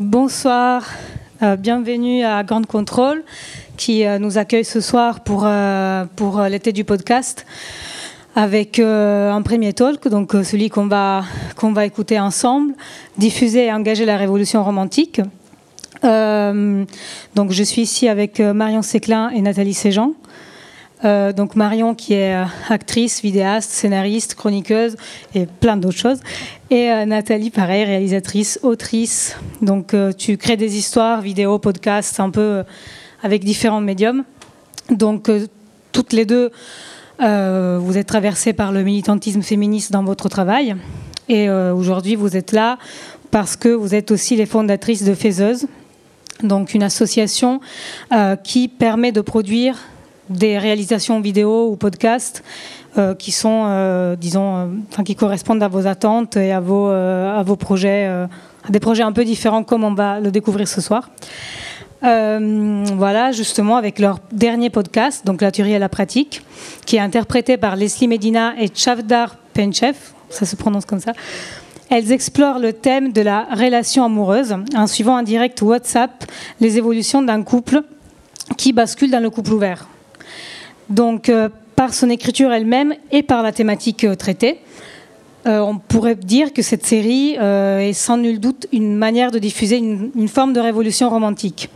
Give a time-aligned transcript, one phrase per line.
[0.00, 0.84] Bonsoir,
[1.42, 3.24] euh, bienvenue à Grande Contrôle
[3.76, 6.04] qui euh, nous accueille ce soir pour, euh,
[6.48, 7.44] l'été du podcast
[8.36, 11.24] avec un premier talk, donc celui qu'on va,
[11.56, 12.74] qu'on va écouter ensemble,
[13.16, 15.20] diffuser et engager la révolution romantique.
[16.04, 20.12] donc je suis ici avec Marion Séclin et Nathalie Séjean.
[21.04, 24.96] Euh, donc Marion qui est euh, actrice, vidéaste, scénariste, chroniqueuse
[25.34, 26.18] et plein d'autres choses.
[26.70, 29.36] Et euh, Nathalie, pareil, réalisatrice, autrice.
[29.62, 32.64] Donc tu crées des histoires, vidéos, podcasts, un peu
[33.22, 34.24] avec différents médiums.
[34.90, 35.30] Donc
[35.92, 36.50] toutes les deux,
[37.18, 40.76] vous êtes traversées par le militantisme féministe dans votre travail.
[41.28, 42.78] Et aujourd'hui, vous êtes là
[43.30, 45.66] parce que vous êtes aussi les fondatrices de Faiseuse,
[46.42, 47.60] donc une association
[48.44, 49.76] qui permet de produire
[50.30, 52.42] des réalisations vidéo ou podcasts
[52.96, 56.90] euh, qui sont, euh, disons, euh, enfin, qui correspondent à vos attentes et à vos,
[57.44, 61.10] vos projets, à des projets un peu différents comme on va le découvrir ce soir.
[62.02, 66.42] voilà, justement, avec leur dernier podcast, donc La théorie et la pratique,
[66.86, 69.96] qui est interprété par Leslie Medina et Chavdar Penchev,
[70.30, 71.12] ça se prononce comme ça.
[71.90, 76.24] Elles explorent le thème de la relation amoureuse en suivant en direct WhatsApp
[76.60, 77.82] les évolutions d'un couple
[78.56, 79.86] qui bascule dans le couple ouvert.
[80.90, 84.58] Donc, euh, par son écriture elle-même et par la thématique euh, traitée,
[85.46, 89.76] euh, on pourrait dire que cette série est sans nul doute une manière de diffuser
[89.76, 91.70] une, forme de révolution romantique.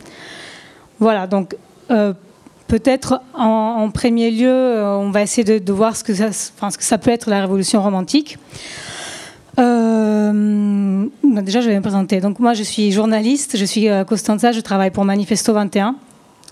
[0.99, 1.55] Voilà, donc
[2.67, 6.97] peut-être en, premier lieu, on va essayer de, voir ce que, ça, ce que, ça,
[6.97, 8.37] peut être la révolution romantique.
[9.57, 9.61] déjà,
[11.61, 12.19] je vais me présenter.
[12.19, 15.95] Donc, moi, je suis journaliste, je suis Costanza, je travaille pour Manifesto 21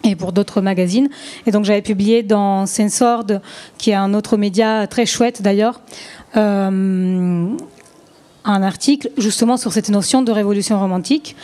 [0.03, 1.09] et pour d'autres magazines.
[1.45, 3.25] Et donc j'avais publié dans Sensord,
[3.77, 5.81] qui est un autre média très chouette d'ailleurs,
[6.37, 7.47] euh,
[8.43, 11.35] un article justement sur cette notion de révolution romantique.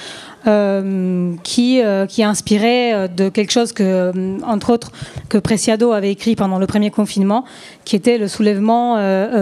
[0.45, 4.13] Euh, qui, euh, qui est inspiré de quelque chose que,
[4.45, 4.93] entre autres,
[5.27, 7.43] que Preciado avait écrit pendant le premier confinement,
[7.83, 8.97] qui était le soulèvement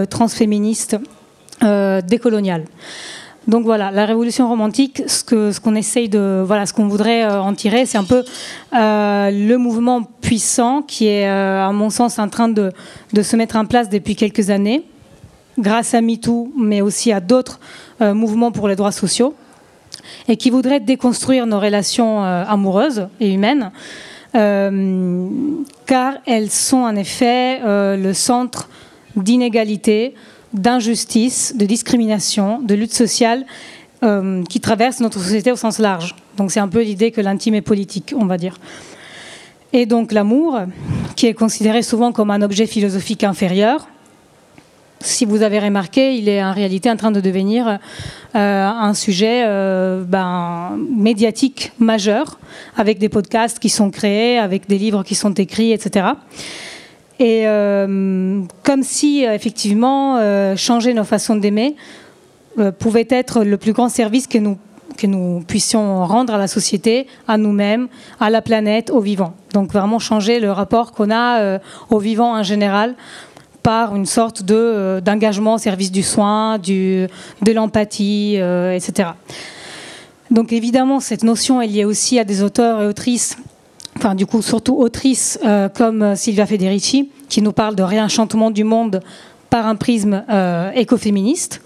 [0.06, 0.96] transféministe
[1.60, 2.64] décolonial.
[3.46, 7.24] Donc voilà, la révolution romantique, ce qu'on ce qu'on essaye de, voilà, ce qu'on voudrait
[7.24, 8.24] euh, en tirer, c'est un peu
[8.74, 12.72] euh, le mouvement puissant qui est, euh, à mon sens, en train de,
[13.12, 14.82] de, se mettre en place depuis quelques années,
[15.58, 17.60] grâce à MeToo, mais aussi à d'autres
[18.00, 19.34] mouvements pour les droits sociaux,
[20.28, 23.70] et qui voudrait déconstruire nos relations amoureuses et humaines,
[24.34, 28.68] car elles sont en effet le centre
[29.16, 30.12] d'inégalité,
[30.56, 33.46] d'injustice, de discrimination, de lutte sociale
[34.02, 36.14] euh, qui traverse notre société au sens large.
[36.36, 38.58] Donc c'est un peu l'idée que l'intime est politique, on va dire.
[39.72, 40.60] Et donc l'amour,
[41.16, 43.88] qui est considéré souvent comme un objet philosophique inférieur,
[45.00, 47.78] si vous avez remarqué, il est en réalité en train de devenir
[48.34, 52.38] euh, un sujet euh, ben, médiatique majeur,
[52.76, 56.06] avec des podcasts qui sont créés, avec des livres qui sont écrits, etc.
[57.18, 61.76] Et euh, comme si, euh, effectivement, euh, changer nos façons d'aimer
[62.78, 64.56] pouvait être le plus grand service que nous,
[64.96, 67.88] que nous puissions rendre à la société, à nous-mêmes,
[68.18, 69.34] à la planète, aux vivants.
[69.52, 71.58] Donc vraiment changer le rapport qu'on a
[71.90, 72.94] aux vivants en général
[73.62, 77.08] par une sorte de, d'engagement au service du soin, de
[77.52, 79.10] l'empathie, etc.
[80.30, 83.36] Donc évidemment, cette notion est liée aussi à des auteurs et autrices
[83.96, 88.50] enfin du coup surtout autrices euh, comme euh, Silvia Federici, qui nous parle de réenchantement
[88.50, 89.00] du monde
[89.50, 91.62] par un prisme euh, écoféministe,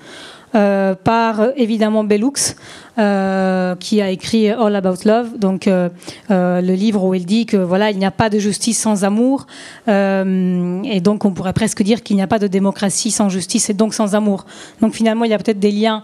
[0.52, 2.56] par évidemment Bellux,
[2.96, 7.98] qui a écrit All About Love, donc le livre où il dit que voilà il
[7.98, 9.46] n'y a pas de justice sans amour,
[9.86, 13.74] et donc on pourrait presque dire qu'il n'y a pas de démocratie sans justice et
[13.74, 14.44] donc sans amour.
[14.80, 16.02] Donc finalement il y a peut-être des liens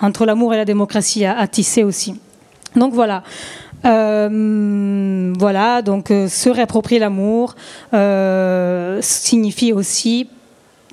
[0.00, 2.14] entre l'amour et la démocratie à tisser aussi.
[2.74, 3.22] Donc voilà.
[3.84, 7.56] Euh, voilà, donc euh, se réapproprier l'amour
[7.92, 10.28] euh, signifie aussi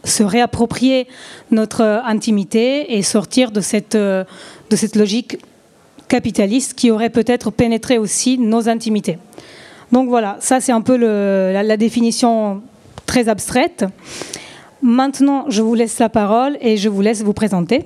[0.06, 1.08] se réapproprier
[1.52, 4.26] notre intimité et sortir de cette, de
[4.72, 5.38] cette logique
[6.08, 9.20] capitaliste qui aurait peut-être pénétré aussi nos intimités.
[9.92, 12.62] Donc voilà, ça c'est un peu la, la, définition
[13.06, 13.84] très abstraite.
[14.82, 17.84] Maintenant, je vous laisse la parole et je vous laisse vous présenter.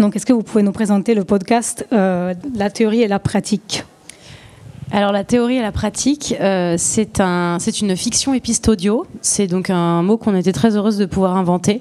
[0.00, 3.84] Donc, est-ce que vous pouvez nous présenter le podcast La théorie et la pratique?
[4.92, 9.04] Alors la théorie et la pratique, euh, c'est un, une fiction épistodio.
[9.20, 11.80] C'est donc un mot qu'on était très heureuse de pouvoir inventer,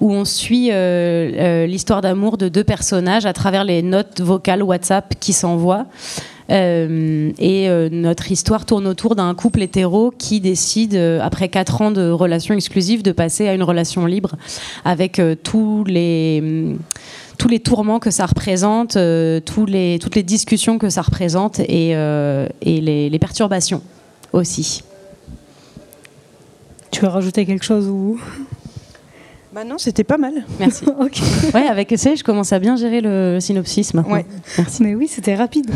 [0.00, 4.62] où on suit euh, euh, l'histoire d'amour de deux personnages à travers les notes vocales
[4.62, 5.86] WhatsApp qui s'envoient.
[6.48, 12.54] et notre histoire tourne autour d'un couple hétéro qui décide, après quatre ans de relation
[12.54, 14.36] exclusive, de passer à une relation libre
[14.84, 16.76] avec tous les
[17.38, 18.98] tous les tourments que ça représente,
[19.44, 23.82] tous les, toutes les discussions que ça représente et, et les, les perturbations
[24.32, 24.82] aussi.
[26.90, 28.18] Tu veux rajouter quelque chose ou?
[29.56, 30.44] Bah non, c'était pas mal.
[30.58, 30.84] Merci.
[31.54, 34.22] Ouais, avec essai, je commence à bien gérer le synopsis maintenant.
[34.58, 34.82] Merci.
[34.82, 35.70] Mais oui, c'était rapide.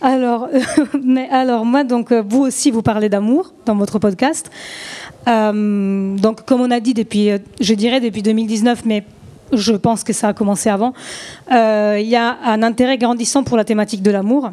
[0.00, 0.48] Alors,
[1.04, 4.50] mais alors moi, donc euh, vous aussi, vous parlez d'amour dans votre podcast.
[5.26, 9.04] Euh, donc, comme on a dit depuis, euh, je dirais depuis 2019, mais
[9.52, 10.92] je pense que ça a commencé avant.
[11.50, 14.50] Il y a un intérêt grandissant pour la thématique de l'amour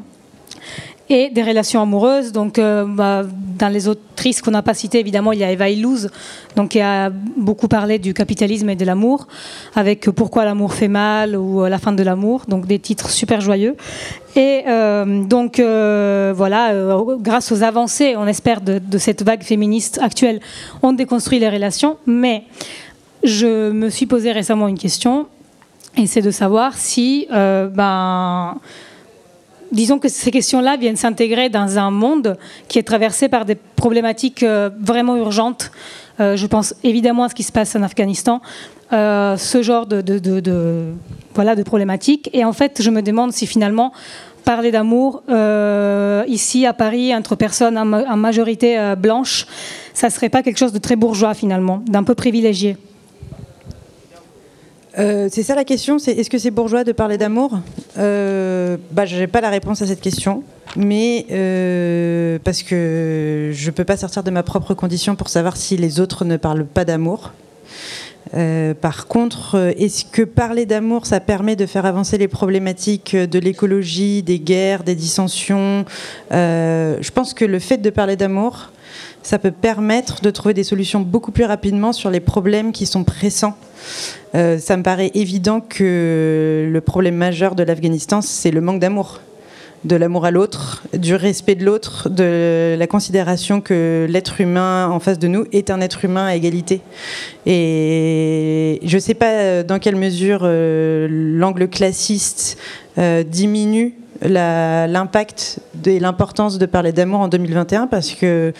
[1.09, 2.31] et des relations amoureuses.
[2.31, 3.23] Donc, euh, bah,
[3.59, 6.09] dans les autrices qu'on n'a pas citées, évidemment, il y a Eva Illouz,
[6.55, 9.27] donc qui a beaucoup parlé du capitalisme et de l'amour,
[9.75, 13.75] avec Pourquoi l'amour fait mal ou La fin de l'amour, donc des titres super joyeux.
[14.35, 16.73] Et euh, donc, euh, voilà,
[17.19, 20.39] grâce aux avancées, on espère, de, de, cette vague féministe actuelle,
[20.81, 21.97] on déconstruit les relations.
[22.07, 22.43] Mais
[23.23, 25.27] je me suis posé récemment une question,
[25.97, 28.57] et c'est de savoir si, ben,
[29.73, 32.37] disons que ces questions-là viennent s'intégrer dans un monde
[32.69, 35.71] qui est traversé par des problématiques euh, vraiment urgentes.
[36.19, 38.39] Euh, je pense évidemment à ce qui se passe en Afghanistan,
[38.93, 40.93] euh, ce genre de,
[41.65, 42.29] problématiques.
[42.33, 43.91] Et en fait, je me demande si finalement
[44.45, 45.23] parler d'amour
[46.27, 49.47] ici à Paris entre personnes en, majorité blanches,
[49.93, 52.75] ça serait pas quelque chose de très bourgeois finalement, d'un peu privilégié.
[54.99, 57.59] Euh, c'est ça la question, c'est est-ce que c'est bourgeois de parler d'amour?
[57.97, 60.43] Euh, bah, Je n'ai pas la réponse à cette question,
[60.75, 65.57] mais euh, parce que je ne peux pas sortir de ma propre condition pour savoir
[65.57, 67.31] si les autres ne parlent pas d'amour.
[68.81, 74.21] par contre, est-ce que parler d'amour, ça permet de faire avancer les problématiques de l'écologie,
[74.23, 75.85] des guerres, des dissensions?
[76.31, 78.71] Je pense que le fait de parler d'amour,
[79.23, 83.03] ça peut permettre de trouver des solutions beaucoup plus rapidement sur les problèmes qui sont
[83.03, 83.57] pressants.
[84.35, 89.19] Euh, ça me paraît évident que le problème majeur de l'Afghanistan, c'est le manque d'amour
[89.83, 94.99] de l'amour à l'autre, du respect de l'autre, de la considération que l'être humain en
[94.99, 96.81] face de nous est un être humain à égalité.
[97.45, 102.57] Et je ne sais pas dans quelle mesure euh, l'angle classiste
[102.97, 108.53] euh, diminue l'impact et l'importance de parler d'amour en 2021 parce que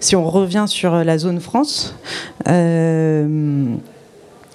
[0.00, 1.94] si on revient sur la zone France,
[2.48, 3.66] euh,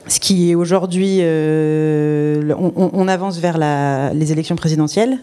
[0.08, 3.58] ce qui est aujourd'hui, euh, on, avance vers
[4.14, 5.20] les élections présidentielles.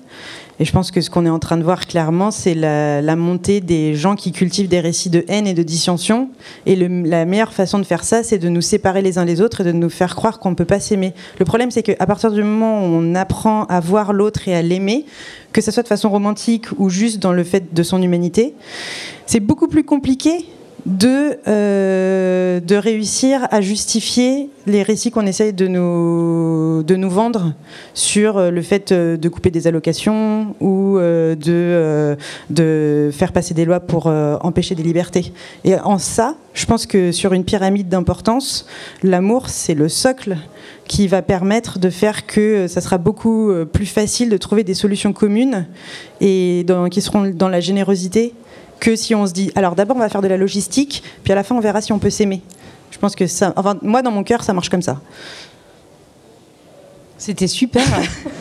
[0.61, 3.61] Et je pense que ce qu'on est en train de voir clairement, c'est la, montée
[3.61, 6.31] des gens qui cultivent des récits de haine et de dissension.
[6.67, 9.61] Et la meilleure façon de faire ça, c'est de nous séparer les uns les autres
[9.61, 11.15] et de nous faire croire qu'on ne peut pas s'aimer.
[11.39, 14.63] Le problème, c'est qu'à partir du moment où on apprend à voir l'autre et à
[14.63, 15.05] l'aimer,
[15.53, 18.55] que ce soit de façon romantique ou juste dans le fait de son humanité,
[19.27, 20.45] c'est beaucoup plus compliqué
[20.89, 27.53] de, euh, de réussir à justifier les récits qu'on essaye de nous, de nous vendre
[27.93, 32.17] sur euh, le fait euh, de couper des allocations ou de,
[32.51, 35.33] de faire passer des lois pour empêcher des libertés.
[35.65, 38.67] Et en ça, je pense que sur une pyramide d'importance,
[39.03, 40.37] l'amour, c'est le socle
[40.87, 45.13] qui va permettre de faire que ça sera beaucoup plus facile de trouver des solutions
[45.13, 45.67] communes
[46.21, 48.33] et qui seront dans la générosité
[48.81, 51.37] que si on se dit, alors d'abord on va faire de la logistique, puis à
[51.37, 52.43] la fin on verra si on peut s'aimer.
[52.91, 55.01] Je pense que ça, enfin moi dans mon cœur ça marche comme ça.
[57.17, 57.85] C'était super.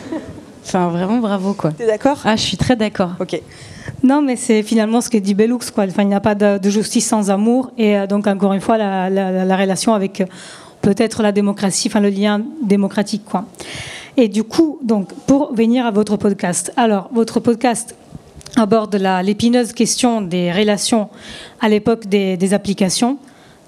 [0.64, 1.72] enfin vraiment bravo quoi.
[1.72, 2.20] T'es d'accord?
[2.24, 3.12] Ah je suis très d'accord.
[3.20, 3.40] Ok.
[4.02, 5.84] Non, mais c'est finalement ce que dit Bellux, quoi.
[5.84, 8.76] Enfin, il n'y a pas de, justice sans amour, et euh, donc encore une fois
[8.76, 10.26] la, la relation avec euh,
[10.82, 13.46] peut-être la démocratie, enfin le lien démocratique, quoi.
[14.16, 17.94] Et du coup, donc pour venir à votre podcast, alors votre podcast
[18.56, 21.08] aborde l'épineuse question des relations
[21.60, 23.18] à l'époque des, applications,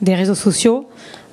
[0.01, 0.87] des réseaux sociaux.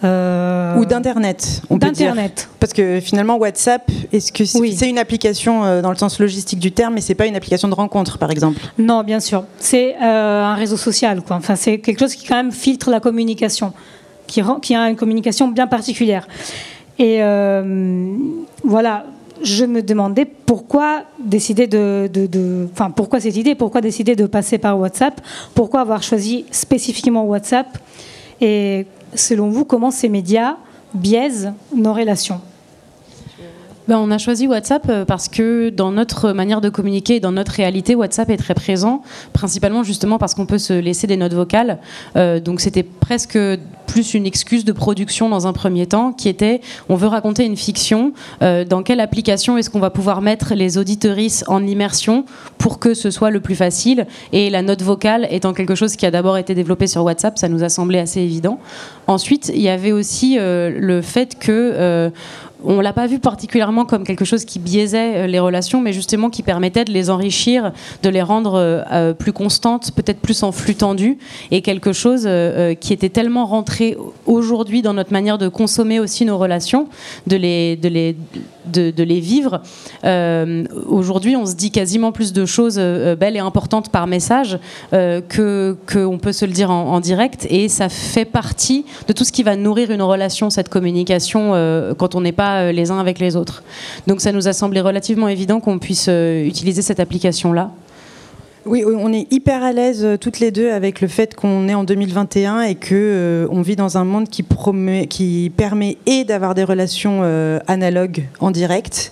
[0.04, 2.16] Euh, Ou d'Internet, on peut dire.
[2.60, 6.72] Parce que finalement, WhatsApp, est-ce que c'est une application euh, dans le sens logistique du
[6.72, 8.60] terme, mais c'est pas une application de rencontre, par exemple?
[8.78, 9.46] Non, bien sûr.
[9.58, 11.22] C'est euh, un réseau social.
[11.24, 11.38] Quoi.
[11.38, 13.74] Enfin, c'est quelque chose qui quand même filtre la communication,
[14.28, 16.28] qui, qui a une communication bien particulière.
[17.00, 17.20] Et
[18.64, 19.06] voilà,
[19.42, 24.80] je me demandais pourquoi décider de, enfin pourquoi cette idée, pourquoi décider de passer par
[24.80, 25.22] WhatsApp,
[25.54, 27.78] pourquoi avoir choisi spécifiquement WhatsApp,
[28.42, 30.58] et selon vous, comment ces médias
[30.94, 32.42] biaisent nos relations?
[33.88, 37.54] Ben, on a choisi WhatsApp euh, parce que dans notre manière de communiquer, dans notre
[37.54, 39.02] réalité, WhatsApp est très présent,
[39.34, 41.80] principalement justement parce qu'on peut se laisser des notes vocales.
[42.16, 43.40] Euh, donc c'était presque
[43.88, 47.56] plus une excuse de production dans un premier temps, qui était on veut raconter une
[47.56, 52.26] fiction, euh, dans quelle application est-ce qu'on va pouvoir mettre les auditorices en immersion
[52.58, 54.06] pour que ce soit le plus facile?
[54.34, 57.48] Et la note vocale étant quelque chose qui a d'abord été développé sur WhatsApp, ça
[57.48, 58.60] nous a semblé assez évident.
[59.08, 62.12] Ensuite, il y avait aussi euh, le fait que...
[62.64, 66.30] On l'a pas vu particulièrement comme quelque chose qui biaisait euh, les relations, mais justement
[66.30, 67.72] qui permettait de les enrichir,
[68.02, 71.18] de les rendre euh, euh, plus constantes, peut-être plus en flux tendu,
[71.52, 72.28] et quelque chose
[72.80, 76.88] qui était tellement rentré aujourd'hui dans notre manière de consommer aussi nos relations,
[77.28, 78.16] de les, de les,
[78.68, 79.62] de, les vivre.
[80.88, 84.60] aujourd'hui, on se dit quasiment plus de choses belles et importantes par message
[84.92, 89.32] que qu'on peut se le dire en, direct, et ça fait partie de tout ce
[89.32, 91.54] qui va nourrir une relation, cette communication,
[91.98, 93.64] quand on n'est pas euh, les uns avec les autres.
[94.06, 97.72] Donc ça nous a semblé relativement évident qu'on puisse euh, utiliser cette application-là.
[98.68, 101.74] Oui, on est hyper à l'aise euh, toutes les deux avec le fait qu'on est
[101.74, 106.54] en 2021 et que on vit dans un monde qui, promet, qui permet et d'avoir
[106.54, 107.24] des relations
[107.68, 109.12] analogues en direct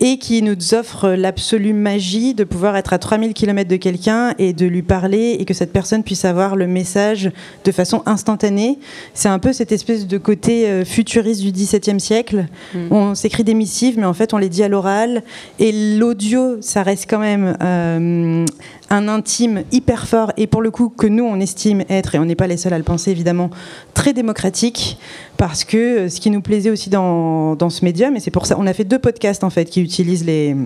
[0.00, 4.52] et qui nous offre l'absolue magie de pouvoir être à 3000 km de quelqu'un et
[4.52, 7.30] de lui parler et que cette personne puisse avoir le message
[7.64, 8.78] de façon instantanée.
[9.14, 12.46] C'est un peu cette espèce de côté euh, futuriste du XVIIe siècle.
[12.74, 12.78] Mm.
[12.90, 15.22] On s'écrit des missives, mais en fait on les dit à l'oral.
[15.58, 18.44] Et l'audio, ça reste quand même euh,
[18.90, 22.24] un intime hyper fort et pour le coup que nous on estime être, et on
[22.24, 23.50] n'est pas les seuls à le penser évidemment,
[23.94, 24.98] très démocratique
[25.36, 28.46] parce que euh, ce qui nous plaisait aussi dans, dans ce médium, et c'est pour
[28.46, 30.56] ça, on a fait deux podcasts en fait qui utilisent les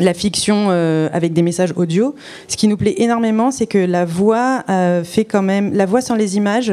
[0.00, 2.14] la fiction euh, avec des messages audio.
[2.48, 6.00] Ce qui nous plaît énormément, c'est que la voix euh, fait quand même, la voix
[6.00, 6.72] sans les images,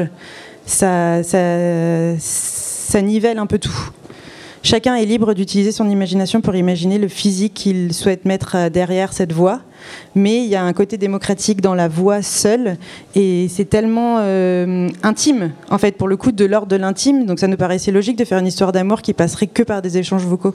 [0.66, 3.90] ça, ça, nivelle un peu tout.
[4.64, 9.12] Chacun est libre d'utiliser son imagination pour imaginer le physique qu'il souhaite mettre euh, derrière
[9.12, 9.60] cette voix.
[10.14, 12.76] Mais il y a un côté démocratique dans la voix seule
[13.16, 14.18] et c'est tellement
[15.02, 17.26] intime, en fait, pour le coup, de l'ordre de l'intime.
[17.26, 19.98] Donc ça nous paraissait logique de faire une histoire d'amour qui passerait que par des
[19.98, 20.54] échanges vocaux.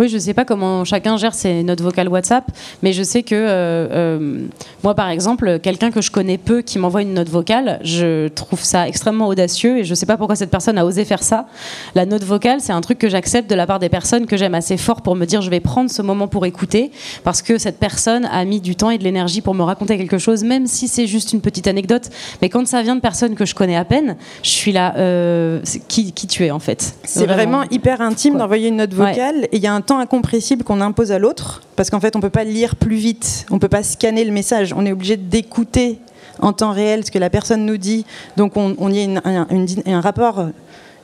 [0.00, 2.50] Oui, je ne sais pas comment chacun gère ses notes vocales WhatsApp,
[2.82, 4.46] mais je sais que euh, euh,
[4.82, 8.62] moi, par exemple, quelqu'un que je connais peu qui m'envoie une note vocale, je trouve
[8.62, 11.44] ça extrêmement audacieux et je ne sais pas pourquoi cette personne a osé faire ça.
[11.94, 14.54] La note vocale, c'est un truc que j'accepte de la part des personnes que j'aime
[14.54, 16.92] assez fort pour me dire je vais prendre ce moment pour écouter
[17.22, 20.16] parce que cette personne a mis du temps et de l'énergie pour me raconter quelque
[20.16, 22.08] chose, même si c'est juste une petite anecdote.
[22.40, 25.60] Mais quand ça vient de personnes que je connais à peine, je suis là, euh,
[25.88, 27.64] qui, qui tu es en fait C'est vraiment.
[27.70, 31.18] hyper intime d'envoyer une note vocale et il y a un incompressible qu'on impose à
[31.18, 33.82] l'autre, parce qu'en fait, on ne peut pas lire plus vite, on ne peut pas
[33.82, 35.98] scanner le message, on est obligé d'écouter
[36.40, 38.04] en temps réel ce que la personne nous dit.
[38.36, 39.46] Donc, on, y a
[39.86, 40.46] un rapport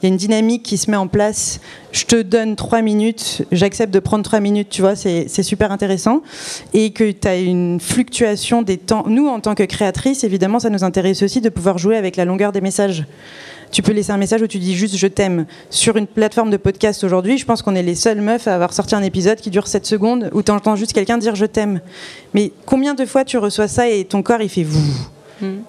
[0.02, 1.60] il y a une dynamique qui se met en place.
[1.92, 6.22] Je te donne trois minutes, j'accepte de prendre trois minutes, tu vois, c'est super intéressant.
[6.74, 9.04] Et que tu as une fluctuation des temps.
[9.06, 12.24] Nous, en tant que créatrices, évidemment, ça nous intéresse aussi de pouvoir jouer avec la
[12.24, 13.04] longueur des messages.
[13.72, 15.46] Tu peux laisser un message où tu dis juste je t'aime.
[15.70, 18.72] Sur une plateforme de podcast aujourd'hui, je pense qu'on est les seules meufs à avoir
[18.72, 21.80] sorti un épisode qui dure 7 secondes où tu entends juste quelqu'un dire je t'aime.
[22.32, 25.08] Mais combien de fois tu reçois ça et ton corps il fait vous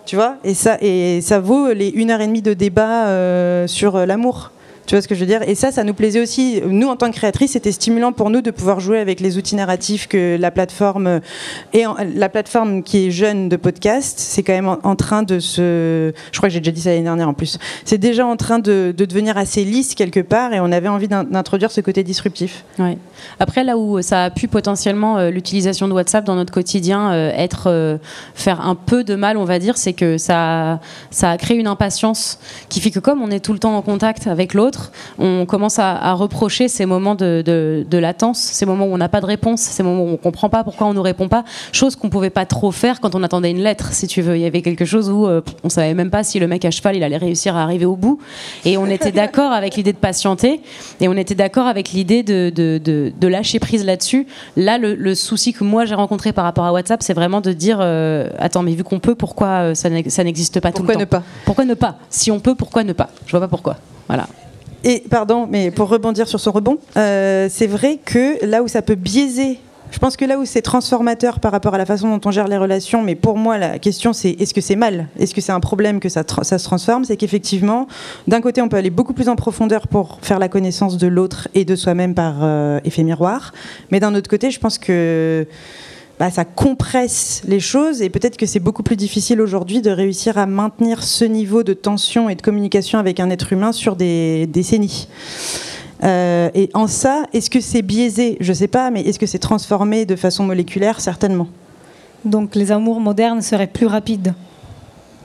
[0.05, 3.67] Tu vois et ça, et ça vaut les 1 heure et demie de débat euh,
[3.67, 4.51] sur l'amour.
[4.87, 5.41] Tu vois ce que je veux dire?
[5.47, 6.61] Et ça, ça nous plaisait aussi.
[6.65, 9.55] Nous, en tant que créatrices, c'était stimulant pour nous de pouvoir jouer avec les outils
[9.55, 11.19] narratifs que la plateforme
[11.73, 11.83] et
[12.15, 16.13] la plateforme qui est jeune de podcast, c'est quand même en, train de se.
[16.31, 17.59] Je crois que j'ai déjà dit ça l'année dernière en plus.
[17.83, 21.69] C'est déjà en train de, devenir assez lisse quelque part, et on avait envie d'introduire
[21.69, 22.63] ce côté disruptif.
[22.79, 22.97] Ouais.
[23.41, 27.31] Après, là où ça a pu potentiellement euh, l'utilisation de WhatsApp dans notre quotidien euh,
[27.35, 27.97] être euh,
[28.35, 30.79] faire un peu de mal, on va dire, c'est que ça
[31.11, 32.39] ça a créé une impatience
[32.69, 34.76] qui fait que comme on est tout le temps en contact avec l'autre
[35.19, 39.25] on commence à, reprocher ces moments de, latence, ces moments où on n'a pas de
[39.25, 41.95] réponse, ces moments où on ne comprend pas pourquoi on ne nous répond pas, chose
[41.95, 44.37] qu'on ne pouvait pas trop faire quand on attendait une lettre, si tu veux.
[44.37, 46.71] Il y avait quelque chose où euh, on savait même pas si le mec à
[46.71, 48.19] cheval il allait réussir à arriver au bout,
[48.65, 50.61] et on était d'accord avec l'idée de patienter,
[50.99, 54.27] et on était d'accord avec l'idée de, lâcher prise là-dessus.
[54.55, 57.79] Là, le, souci que moi j'ai rencontré par rapport à WhatsApp, c'est vraiment de dire
[57.81, 60.93] euh, attends, mais vu qu'on peut, pourquoi euh, ça n'existe pas tout le temps?
[60.93, 61.23] Pourquoi ne pas?
[61.45, 61.95] Pourquoi ne pas?
[62.09, 63.09] Si on peut, pourquoi ne pas?
[63.25, 63.77] Je vois pas pourquoi.
[64.07, 64.27] Voilà.
[64.83, 68.81] Et pardon, mais pour rebondir sur son rebond, euh, c'est vrai que là où ça
[68.81, 69.59] peut biaiser
[69.91, 72.47] je pense que là où c'est transformateur par rapport à la façon dont on gère
[72.47, 75.07] les relations, mais pour moi la question c'est est-ce que c'est mal?
[75.17, 77.05] Est-ce que c'est un problème que ça, se transforme?
[77.05, 77.87] C'est qu'effectivement,
[78.27, 81.47] d'un côté on peut aller beaucoup plus en profondeur pour faire la connaissance de l'autre
[81.53, 83.53] et de soi-même par euh, effet miroir,
[83.91, 85.47] mais d'un autre côté je pense que
[86.19, 90.37] bah, ça compresse les choses et peut-être que c'est beaucoup plus difficile aujourd'hui de réussir
[90.37, 94.47] à maintenir ce niveau de tension et de communication avec un être humain sur des
[94.47, 95.07] décennies.
[96.03, 98.37] Euh, et en ça, est-ce que c'est biaisé?
[98.39, 101.01] Je ne sais pas, mais est-ce que c'est transformé de façon moléculaire?
[101.01, 101.47] Certainement.
[102.25, 104.33] Donc les amours modernes seraient plus rapides?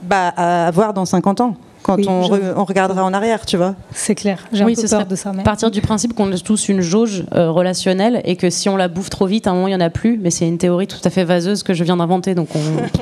[0.03, 1.55] Bah, à voir dans 50 ans.
[1.83, 3.75] Quand on, regardera en arrière, tu vois.
[3.93, 4.39] C'est clair.
[4.51, 5.31] J'ai un peu peur de ça.
[5.33, 5.43] Mais...
[5.43, 8.87] Partir du principe qu'on a tous une jauge euh, relationnelle et que si on la
[8.87, 10.17] bouffe trop vite, à un moment il y en a plus.
[10.21, 12.59] Mais c'est une théorie tout à fait vaseuse que je viens d'inventer, donc on.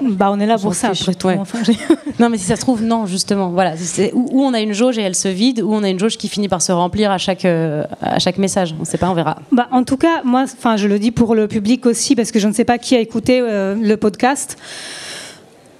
[0.11, 0.89] bah on est là pour ça.
[0.89, 1.29] Après tout.
[2.19, 3.49] non, mais si ça se trouve, non, justement.
[3.49, 3.75] Voilà,
[4.13, 6.27] où, on a une jauge et elle se vide, ou on a une jauge qui
[6.27, 8.73] finit par se remplir à chaque euh, à chaque message.
[8.77, 9.37] On ne sait pas, on verra.
[9.51, 12.39] Bah en tout cas, moi, enfin, je le dis pour le public aussi parce que
[12.39, 14.57] je ne sais pas qui a écouté euh, le podcast.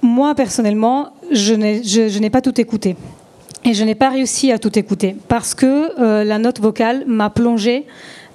[0.02, 2.96] Moi personnellement, je n'ai pas tout écouté.
[3.64, 7.30] Et je n'ai pas réussi à tout écouter parce que euh, la note vocale m'a
[7.30, 7.86] plongée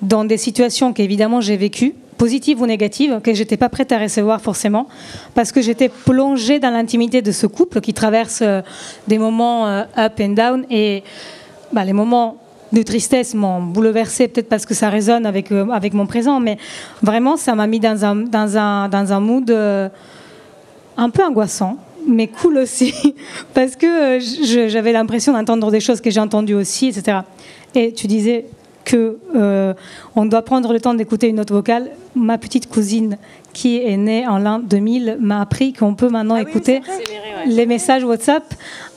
[0.02, 4.40] dans des situations qu'évidemment j'ai vécues, positives ou négatives, que j'étais pas prête à recevoir
[4.40, 4.88] forcément,
[5.36, 8.62] parce que j'étais plongée dans l'intimité de ce couple qui traverse euh,
[9.10, 11.04] des moments euh, up and down et
[11.74, 12.38] bah, les moments
[12.72, 16.58] de tristesse m'ont bouleversée, peut-être parce que ça résonne avec, avec mon présent, mais
[17.02, 19.52] vraiment ça m'a mis dans un, dans un, dans un mood
[20.98, 21.78] un peu angoissant
[22.08, 22.94] mais cool aussi,
[23.54, 27.20] parce que euh, j'avais l'impression d'entendre des choses que j'ai entendues aussi, etc.
[27.76, 28.46] Et tu disais
[28.86, 29.74] que euh,
[30.16, 31.92] on doit prendre le temps d'écouter une note vocale.
[32.16, 33.18] Ma petite cousine,
[33.52, 36.82] qui est née en l'an 2000, m'a appris qu'on peut maintenant ah écouter
[37.46, 38.44] les messages WhatsApp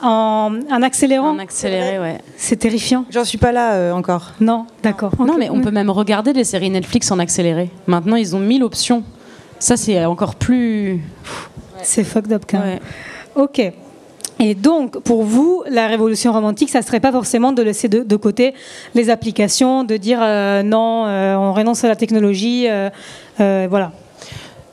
[0.01, 1.31] en, accélérant.
[1.31, 2.19] En accéléré, ouais.
[2.37, 3.05] C'est terrifiant.
[3.09, 4.31] J'en suis pas là euh, encore.
[4.39, 5.11] Non, d'accord.
[5.19, 7.69] Non, mais on peut même regarder des séries Netflix en accéléré.
[7.85, 9.03] Maintenant, ils ont mille options.
[9.59, 11.01] Ça, c'est encore plus.
[11.83, 12.79] C'est fucked up quand même.
[13.35, 13.71] Ok.
[14.43, 18.15] Et donc, pour vous, la révolution romantique, ça ne serait pas forcément de laisser de,
[18.15, 18.55] côté
[18.95, 22.89] les applications, de dire euh, non, euh, on renonce à la technologie, euh,
[23.37, 23.91] voilà.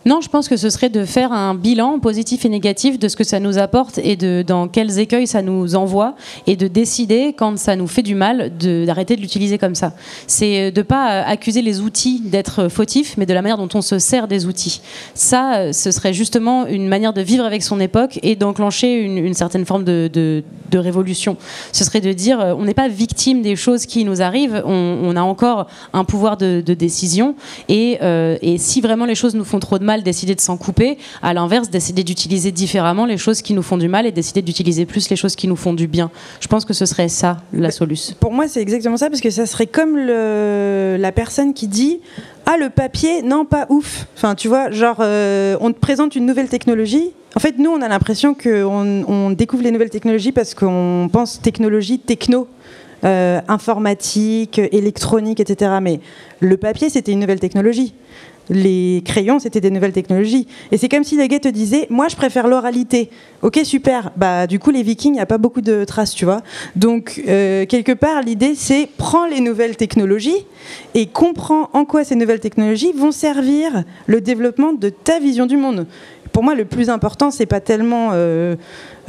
[0.09, 3.15] Non, je pense que ce serait de faire un bilan positif et négatif de ce
[3.15, 6.15] que ça nous apporte et de dans quels écueils ça nous envoie
[6.47, 9.93] et de décider quand ça nous fait du mal d'arrêter de, l'utiliser comme ça.
[10.27, 13.99] C'est de pas accuser les outils d'être fautifs, mais de la manière dont on se
[13.99, 14.81] sert des outils.
[15.13, 19.67] Ça, ce serait justement une manière de vivre avec son époque et d'enclencher une, certaine
[19.67, 21.37] forme de, révolution.
[21.73, 25.23] Ce serait de dire, on n'est pas victime des choses qui nous arrivent, on, a
[25.23, 27.35] encore un pouvoir de, décision
[27.69, 30.57] et, euh, et si vraiment les choses nous font trop de mal décider de s'en
[30.57, 30.99] couper.
[31.23, 34.87] À l'inverse, décider d'utiliser différemment les choses qui nous font du mal et décider d'utiliser
[34.87, 36.11] plus les choses qui nous font du bien.
[36.41, 38.15] Je pense que ce serait ça la solution.
[38.21, 42.01] Pour moi, c'est exactement ça parce que ça serait comme la personne qui dit
[42.51, 44.07] ah le papier non pas ouf.
[44.17, 47.11] Enfin tu vois genre euh, on te présente une nouvelle technologie.
[47.37, 51.43] En fait nous on a l'impression qu'on on découvre les nouvelles technologies parce qu'on pense
[51.43, 52.49] technologie techno.
[53.05, 55.71] Euh, informatique, électronique, etc.
[55.81, 56.01] Mais
[56.41, 57.95] le papier, c'était une nouvelle technologie
[58.51, 60.47] les crayons, c'était des nouvelles technologies.
[60.73, 63.11] Et c'est comme si les gars te disaient, moi je préfère l'oralité.
[63.43, 64.11] Ok, super.
[64.17, 66.43] Bah, du coup, les vikings, il n'y a pas beaucoup de traces, tu vois.
[66.75, 70.45] Donc, euh, quelque part, l'idée, c'est prends les nouvelles technologies
[70.95, 75.57] et comprends en quoi ces nouvelles technologies vont servir le développement de ta vision du
[75.57, 75.87] monde.
[76.33, 78.57] Pour moi, le plus important, c'est pas tellement euh,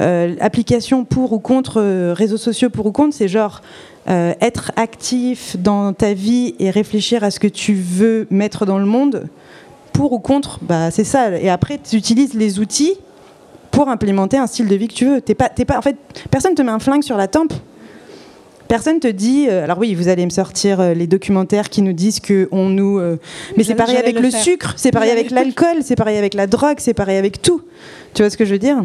[0.00, 3.62] euh, application pour ou contre, réseaux sociaux pour ou contre, c'est genre
[4.08, 8.78] euh, être actif dans ta vie et réfléchir à ce que tu veux mettre dans
[8.78, 9.28] le monde,
[9.92, 11.36] pour ou contre, bah, c'est ça.
[11.38, 12.94] Et après, tu utilises les outils
[13.70, 15.20] pour implémenter un style de vie que tu veux.
[15.20, 15.96] T'es pas, pas, en fait,
[16.30, 17.52] personne te met un flingue sur la tempe.
[18.68, 21.92] Personne te dit, euh, alors oui, vous allez me sortir euh, les documentaires qui nous
[21.92, 23.00] disent que on nous,
[23.56, 26.76] mais c'est pareil avec le, sucre, c'est pareil avec l'alcool, c'est pareil avec la drogue,
[26.78, 27.60] c'est pareil avec tout.
[28.14, 28.82] Tu vois ce que je veux dire?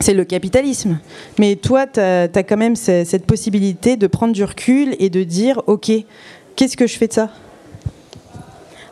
[0.00, 0.98] C'est le capitalisme.
[1.38, 5.62] Mais toi, tu as, quand même cette possibilité de prendre du recul et de dire,
[5.66, 5.90] OK,
[6.56, 7.30] qu'est-ce que je fais de ça?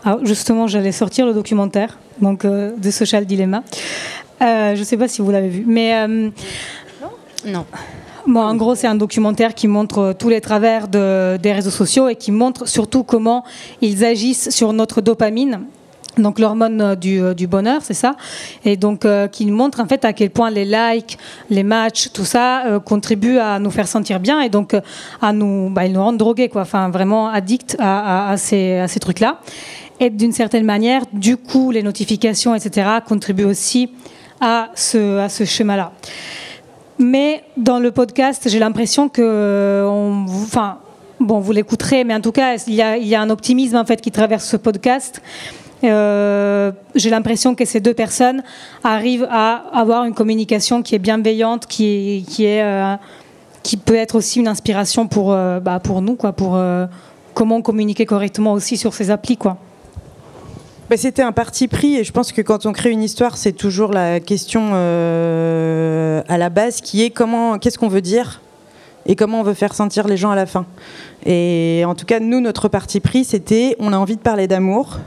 [0.05, 3.63] Alors ah, Justement, j'allais sortir le documentaire donc, euh, de Social Dilemma.
[4.41, 5.65] Euh, je ne sais pas si vous l'avez vu.
[5.67, 6.31] Mais, euh,
[7.47, 7.65] non.
[8.27, 12.15] Bon, en gros, c'est un documentaire qui montre tous les travers des réseaux sociaux et
[12.15, 13.45] qui montre surtout comment
[13.81, 15.63] ils agissent sur notre dopamine
[16.19, 18.17] donc l'hormone euh, euh, du, bonheur, c'est ça,
[18.65, 21.19] et donc euh, qui montre en fait à quel point les likes,
[21.51, 24.77] les matchs, tout ça contribuent à nous faire sentir bien et donc
[25.21, 29.41] à nous, bah, ils nous rendent drogués quoi, enfin vraiment addicts à, ces, trucs-là.
[30.01, 33.91] Et d'une certaine manière, du coup, les notifications, etc., contribuent aussi
[34.41, 35.93] à ce, schéma-là.
[36.99, 39.87] Mais dans le podcast, j'ai l'impression que,
[40.45, 40.79] enfin,
[41.21, 43.77] bon, vous l'écouterez, mais en tout cas, il y, a, il y a un optimisme
[43.77, 48.43] en fait qui traverse ce podcast euh, j'ai l'impression que ces deux personnes
[48.85, 52.97] arrivent à avoir une communication qui est bienveillante, qui, est, euh,
[53.63, 56.61] qui peut être aussi une inspiration pour, euh, bah, pour nous, quoi, pour
[57.35, 59.37] comment communiquer correctement aussi sur ces applis.
[59.37, 59.57] Quoi.
[60.91, 63.53] Bah, c'était un parti pris et je pense que quand on crée une histoire, c'est
[63.53, 68.41] toujours la question à la base qui est comment, qu'est-ce qu'on veut dire
[69.07, 70.65] et comment on veut faire sentir les gens à la fin.
[71.27, 74.99] Et en tout cas, nous, notre parti pris, c'était on a envie de parler d'amour,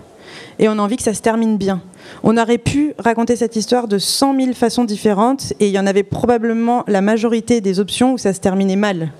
[0.59, 1.81] et on a envie que ça se termine bien.
[2.23, 5.87] On aurait pu raconter cette histoire de 100 000 façons différentes et il y en
[5.87, 9.11] avait probablement la majorité des options où ça se terminait mal.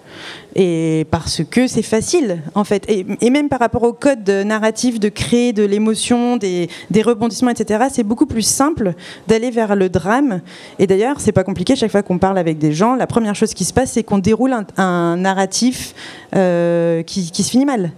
[0.56, 2.86] Et parce que c'est facile, en fait.
[2.88, 6.70] Et, même par rapport au code narratif de créer de l'émotion, des,
[7.04, 8.94] rebondissements, etc., c'est beaucoup plus simple
[9.28, 10.42] d'aller vers le drame.
[10.80, 11.76] Et d'ailleurs, c'est pas compliqué.
[11.76, 14.18] Chaque fois qu'on parle avec des gens, la première chose qui se passe, c'est qu'on
[14.18, 15.94] déroule un, narratif
[16.36, 17.92] euh, qui, qui, se finit mal.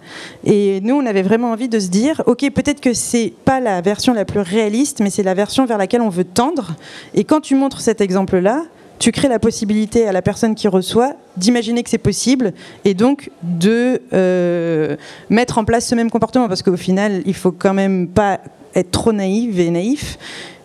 [0.43, 3.81] Et nous, on avait vraiment envie de se dire, ok, peut-être que c'est pas la
[3.81, 6.75] version la plus réaliste, mais c'est la version vers laquelle on veut tendre.
[7.13, 8.63] Et quand tu montres cet exemple-là,
[8.99, 13.29] tu crées la possibilité à la personne qui reçoit d'imaginer que c'est possible et donc
[13.43, 14.95] de euh,
[15.29, 18.39] mettre en place ce même comportement parce qu'au final, il faut quand même pas
[18.75, 20.17] être trop naïf et naïf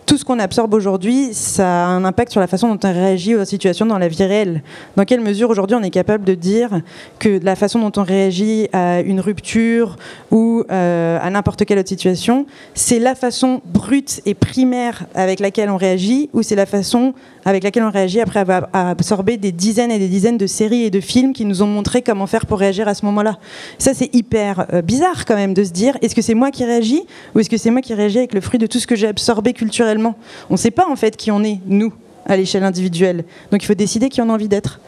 [0.05, 3.35] tout ce qu'on absorbe aujourd'hui, ça a un impact sur la façon dont on réagit
[3.35, 4.63] aux situations dans la vie réelle.
[4.95, 6.81] Dans quelle mesure aujourd'hui on est capable de dire
[7.19, 9.95] que la façon dont on réagit à une rupture
[10.31, 15.69] ou euh, à n'importe quelle autre situation, c'est la façon brute et primaire avec laquelle
[15.69, 17.13] on réagit ou c'est la façon
[17.45, 20.89] avec laquelle on réagit après avoir absorbé des dizaines et des dizaines de séries et
[20.89, 23.37] de films qui nous ont montré comment faire pour réagir à ce moment-là?
[23.77, 26.63] Ça, c'est hyper euh, bizarre quand même de se dire est-ce que c'est moi qui
[26.63, 27.03] réagis
[27.35, 29.07] ou est-ce que c'est moi qui réagis avec le fruit de tout ce que j'ai
[29.07, 31.93] absorbé culturellement On ne sait pas en fait qui on est, nous,
[32.25, 33.25] à l'échelle individuelle.
[33.51, 34.79] Donc il faut décider qui on a envie d'être.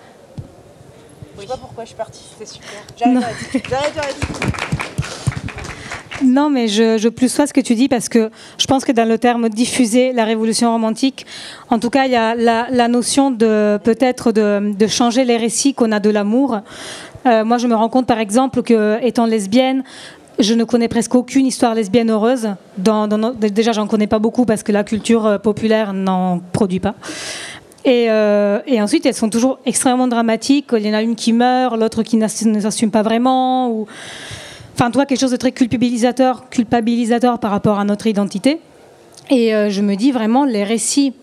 [1.35, 2.69] Je sais pas pourquoi je suis partie, c'est super.
[2.97, 3.35] J'arrête,
[3.69, 4.65] j'arrête, j'arrête.
[6.23, 8.91] Non, mais je, je plus sois ce que tu dis parce que je pense que
[8.91, 11.25] dans le terme diffuser la révolution romantique,
[11.69, 15.91] en tout cas, il y a la, notion de peut-être de, changer les récits qu'on
[15.91, 16.59] a de l'amour.
[17.25, 19.83] Euh, moi, je me rends compte, par exemple, que étant lesbienne,
[20.39, 22.49] je ne connais presque aucune histoire lesbienne heureuse.
[22.77, 26.95] Dans, déjà, j'en connais pas beaucoup parce que la culture euh, populaire n'en produit pas.
[27.85, 30.69] Et, euh, et, ensuite, elles sont toujours extrêmement dramatiques.
[30.73, 33.69] Il y en a une qui meurt, l'autre qui ne s'assume pas vraiment.
[33.69, 33.85] Ou
[34.73, 38.59] enfin, toi, quelque chose de très culpabilisateur, culpabilisateur par rapport à notre identité.
[39.29, 41.13] Et euh, je me dis vraiment, les récits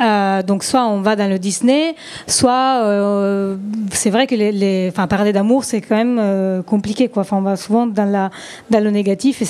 [0.00, 1.94] euh, donc soit on va dans le Disney,
[2.26, 3.56] soit euh,
[3.90, 7.24] c'est vrai que les, parler d'amour c'est quand même compliqué quoi.
[7.32, 8.30] On va souvent dans,
[8.70, 9.46] le négatif et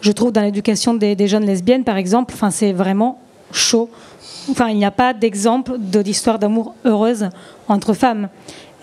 [0.00, 3.18] je trouve dans l'éducation des, jeunes lesbiennes par exemple, c'est vraiment
[3.52, 3.88] chaud.
[4.68, 7.28] Il n'y a pas d'exemple d'histoire d'amour heureuse
[7.68, 8.28] entre femmes.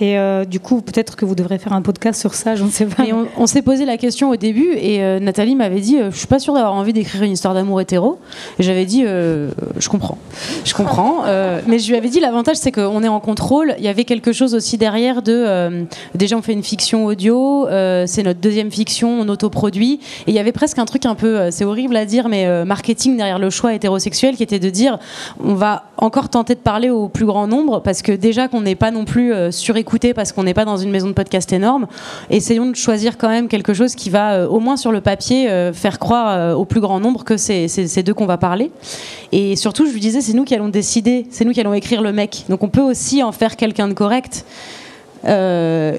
[0.01, 2.71] Et euh, du coup, peut-être que vous devrez faire un podcast sur ça, je ne
[2.71, 3.03] sais pas.
[3.37, 6.17] on, s'est posé la question au début et euh, Nathalie m'avait dit Je euh, Je
[6.17, 8.17] suis pas sûre d'avoir envie d'écrire une histoire d'amour hétéro.
[8.57, 10.17] Et j'avais dit Je comprends.
[10.65, 11.23] Je comprends.
[11.67, 13.75] mais je lui avais dit L'avantage, c'est qu'on est en contrôle.
[13.77, 15.85] Il y avait quelque chose aussi derrière de.
[16.15, 17.67] déjà, on fait une fiction audio.
[18.07, 19.21] c'est notre deuxième fiction.
[19.21, 19.99] On autoproduit.
[20.25, 21.51] Et il y avait presque un truc un peu.
[21.51, 24.97] c'est horrible à dire, mais marketing derrière le choix hétérosexuel qui était de dire
[25.43, 28.75] On va encore tenter de parler au plus grand nombre parce que déjà qu'on n'est
[28.75, 29.51] pas non plus
[30.15, 31.87] parce qu'on n'est pas dans une maison de podcast énorme.
[32.29, 35.49] Essayons de choisir quand même quelque chose qui va, euh, au moins sur le papier,
[35.49, 38.71] euh, faire croire euh, au plus grand nombre que c'est ces deux qu'on va parler.
[39.31, 42.01] Et surtout, je lui disais, c'est nous qui allons décider, c'est nous qui allons écrire
[42.01, 42.45] le mec.
[42.49, 44.45] Donc on peut aussi en faire quelqu'un de correct.
[45.25, 45.97] Euh,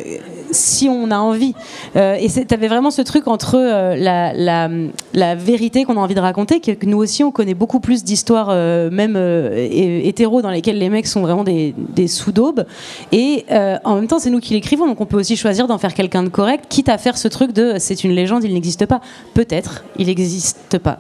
[0.51, 1.55] si on a envie.
[1.97, 6.21] Euh, et tu avais vraiment ce truc entre euh, la, vérité qu'on a envie de
[6.21, 8.55] raconter, que nous aussi on connaît beaucoup plus d'histoires,
[8.91, 12.65] même hétéro, dans lesquelles les mecs sont vraiment des, sous-daubes.
[13.13, 13.47] Et
[13.85, 16.23] en même temps, c'est nous qui l'écrivons, donc on peut aussi choisir d'en faire quelqu'un
[16.23, 19.01] de correct, quitte à faire ce truc de c'est une légende, il n'existe pas.
[19.35, 20.99] Peut-être, il n'existe pas.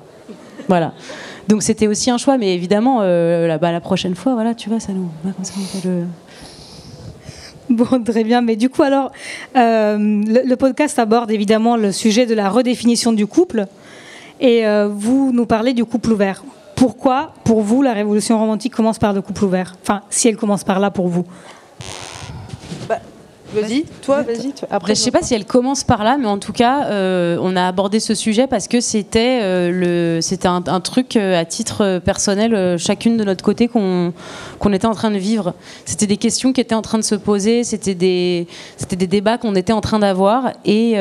[0.69, 0.93] Voilà.
[1.49, 4.93] Donc c'était aussi un choix, mais évidemment, la, bah, prochaine fois, voilà, tu vois, ça
[4.93, 5.11] nous.
[5.23, 6.05] Comme ça, on le
[7.71, 8.41] Bon, très bien.
[8.41, 9.13] Mais du coup, alors,
[9.57, 13.67] euh, le, podcast aborde évidemment le sujet de la redéfinition du couple.
[14.41, 16.45] Et euh, vous nous parlez du couple ouvert.
[16.75, 19.77] Pourquoi, pour vous, la révolution romantique commence par le couple ouvert?
[19.83, 21.25] Enfin, si elle commence par là pour vous.
[23.55, 24.53] Vas-y, toi, vas-y.
[24.71, 27.57] Après, je sais pas si elle commence par là, mais en tout cas, euh, on
[27.57, 32.01] a abordé ce sujet parce que c'était euh, le, c'était un, truc euh, à titre
[32.05, 34.13] personnel, chacune de notre côté, qu'on
[34.59, 35.55] qu'on était en train de vivre.
[35.85, 39.39] C'était des questions qui étaient en train de se poser, c'était des, c'était des débats
[39.39, 40.97] qu'on était en train d'avoir, et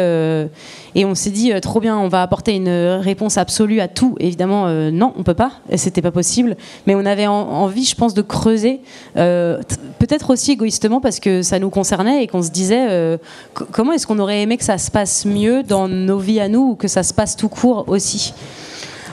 [0.95, 4.15] et on s'est dit trop bien, on va apporter une réponse absolue à tout.
[4.19, 8.21] Évidemment, non, on peut pas, c'était pas possible, mais on avait envie, je pense, de
[8.21, 8.81] creuser,
[9.15, 13.17] peut-être aussi égoïstement parce que ça nous concernait et qu'on on se disait euh,
[13.53, 16.71] comment est-ce qu'on aurait aimé que ça se passe mieux dans nos vies à nous
[16.71, 18.33] ou que ça se passe tout court aussi?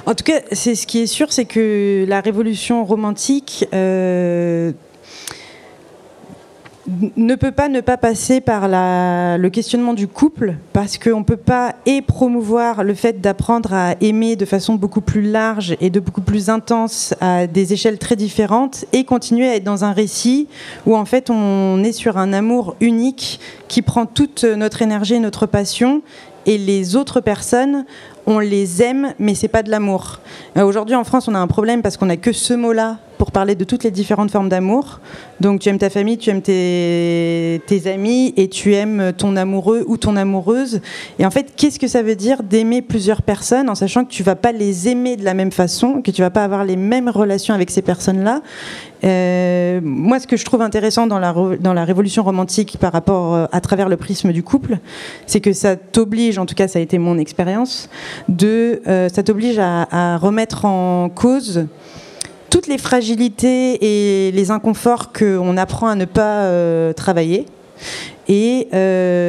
[0.07, 4.73] En tout cas, c'est ce qui est sûr, c'est que la révolution romantique euh,
[7.17, 11.37] ne peut pas ne pas passer par le questionnement du couple, parce qu'on ne peut
[11.37, 16.01] pas et promouvoir le fait d'apprendre à aimer de façon beaucoup plus large et de
[16.01, 20.49] beaucoup plus intense à des échelles très différentes, et continuer à être dans un récit
[20.87, 25.21] où en fait on est sur un amour unique qui prend toute notre énergie et
[25.21, 26.03] notre passion,
[26.47, 27.85] et les autres personnes
[28.29, 30.21] on les aime, mais c'est pas de l'amour.
[30.59, 33.33] Euh, Aujourd'hui, en France, on a un problème parce qu'on n'a que ce mot-là pour
[33.33, 35.01] parler de toutes les différentes formes d'amour.
[35.41, 39.85] Donc, tu aimes ta famille, tu aimes tes, tes amis et tu aimes ton amoureux
[39.87, 40.81] ou ton amoureuse.
[41.19, 44.23] Et en fait, qu'est-ce que ça veut dire d'aimer plusieurs personnes en sachant que tu
[44.23, 47.09] vas pas les aimer de la même façon, que tu vas pas avoir les mêmes
[47.09, 48.41] relations avec ces personnes-là?
[49.05, 53.35] Euh, moi, ce que je trouve intéressant dans la, dans la révolution romantique par rapport
[53.35, 54.79] euh, à travers le prisme du couple,
[55.27, 57.89] c'est que ça t'oblige, en tout cas, ça a été mon expérience,
[58.29, 61.67] de, euh, ça t'oblige à, à, remettre en cause
[62.51, 63.79] toutes les fragilités
[64.27, 67.47] et les inconforts qu'on apprend à ne pas euh, travailler.
[68.29, 68.69] Et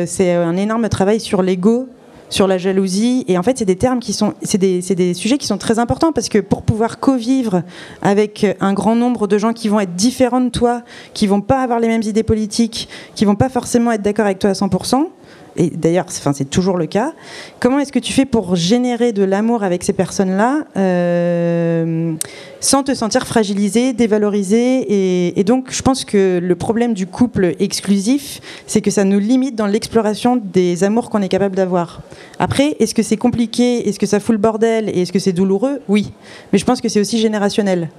[0.08, 1.88] c'est un énorme travail sur l'ego
[2.30, 3.26] sur la jalousie.
[3.28, 5.80] Et en fait, c'est des termes qui sont, c'est des, des, sujets qui sont très
[5.80, 7.64] importants parce que pour pouvoir co-vivre
[8.02, 11.62] avec un grand nombre de gens qui vont être différents de toi, qui vont pas
[11.62, 15.08] avoir les mêmes idées politiques, qui vont pas forcément être d'accord avec toi à 100%,
[15.56, 17.14] et d'ailleurs, c'est toujours le cas.
[17.60, 22.14] Comment est-ce que tu fais pour générer de l'amour avec ces personnes-là euh,
[22.60, 28.42] sans te sentir fragilisé, dévalorisé et, donc, je pense que le problème du couple exclusif,
[28.68, 32.02] c'est que ça nous limite dans l'exploration des amours qu'on est capable d'avoir.
[32.38, 33.88] Après, est-ce que c'est compliqué?
[33.88, 34.90] Est-ce que ça fout le bordel?
[34.90, 35.82] Et est-ce que c'est douloureux?
[35.88, 36.12] Oui.
[36.52, 37.90] Mais je pense que c'est aussi générationnel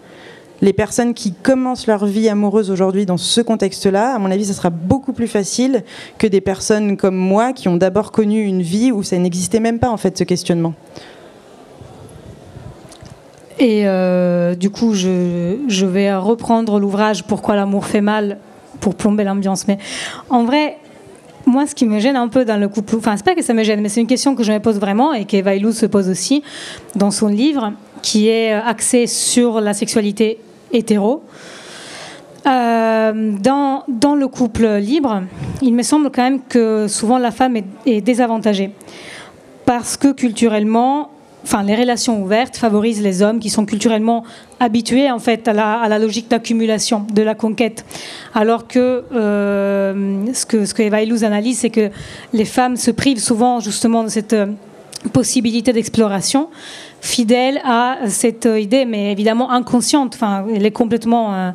[0.63, 4.53] les personnes qui commencent leur vie amoureuse aujourd'hui dans ce contexte-là, à mon avis, ça
[4.53, 5.85] sera beaucoup plus facile
[6.19, 9.79] que des personnes comme moi qui ont d'abord connu une vie où ça n'existait même
[9.79, 10.75] pas en fait ce questionnement.
[13.59, 18.39] Et euh, du coup, je, vais reprendre l'ouvrage Pourquoi l'amour fait mal
[18.81, 19.69] pour plomber l'ambiance.
[19.69, 19.77] Mais
[20.31, 20.79] en vrai,
[21.45, 23.53] moi, ce qui me gêne un peu dans le couple, enfin, c'est pas que ça
[23.53, 25.85] me gêne, mais c'est une question que je me pose vraiment et qu'Eva Ilou se
[25.85, 26.43] pose aussi
[26.97, 30.39] dans son livre, qui est axé sur la sexualité
[30.73, 31.23] hétéro.
[32.47, 35.23] Euh, dans, dans, le couple libre,
[35.61, 38.71] il me semble quand même que souvent la femme est, désavantagée.
[39.67, 41.11] Parce que culturellement,
[41.45, 44.25] enfin, les relations ouvertes favorisent les hommes qui sont culturellement
[44.59, 47.85] habitués en fait à la, à la logique d'accumulation, de la conquête.
[48.35, 51.91] Alors que euh, ce que ce que Eva Illouz analyse, c'est que
[52.33, 54.47] les femmes se privent souvent justement de cette euh,
[55.13, 56.49] possibilité d'exploration
[57.01, 60.15] fidèle à cette idée, mais évidemment inconsciente.
[60.15, 61.51] Enfin, elle est complètement euh,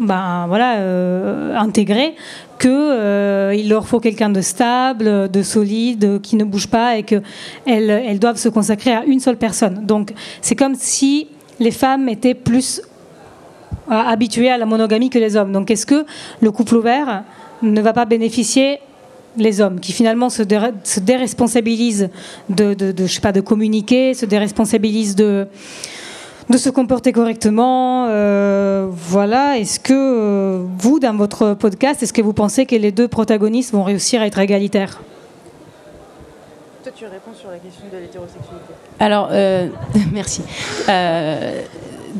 [0.00, 2.14] ben, voilà, euh, intégrée
[2.58, 7.22] qu'il euh, leur faut quelqu'un de stable, de solide, qui ne bouge pas et qu'elles
[7.66, 9.86] elles doivent se consacrer à une seule personne.
[9.86, 11.28] Donc c'est comme si
[11.60, 12.82] les femmes étaient plus
[13.88, 15.52] habituées à la monogamie que les hommes.
[15.52, 16.04] Donc est-ce que
[16.40, 17.22] le couple ouvert
[17.62, 18.80] ne va pas bénéficier
[19.36, 22.08] les hommes qui finalement se, dé se déresponsabilisent
[22.48, 25.46] de, de, de, je sais pas, de communiquer, se déresponsabilisent de,
[26.48, 28.06] de se comporter correctement.
[28.08, 29.58] Euh, voilà.
[29.58, 33.72] Est-ce que euh, vous, dans votre podcast, est-ce que vous pensez que les deux protagonistes
[33.72, 35.02] vont réussir à être égalitaires?
[36.82, 38.72] Toi, tu réponds sur la question de l'hétérosexualité.
[39.00, 39.68] Alors, euh,
[40.12, 40.42] merci.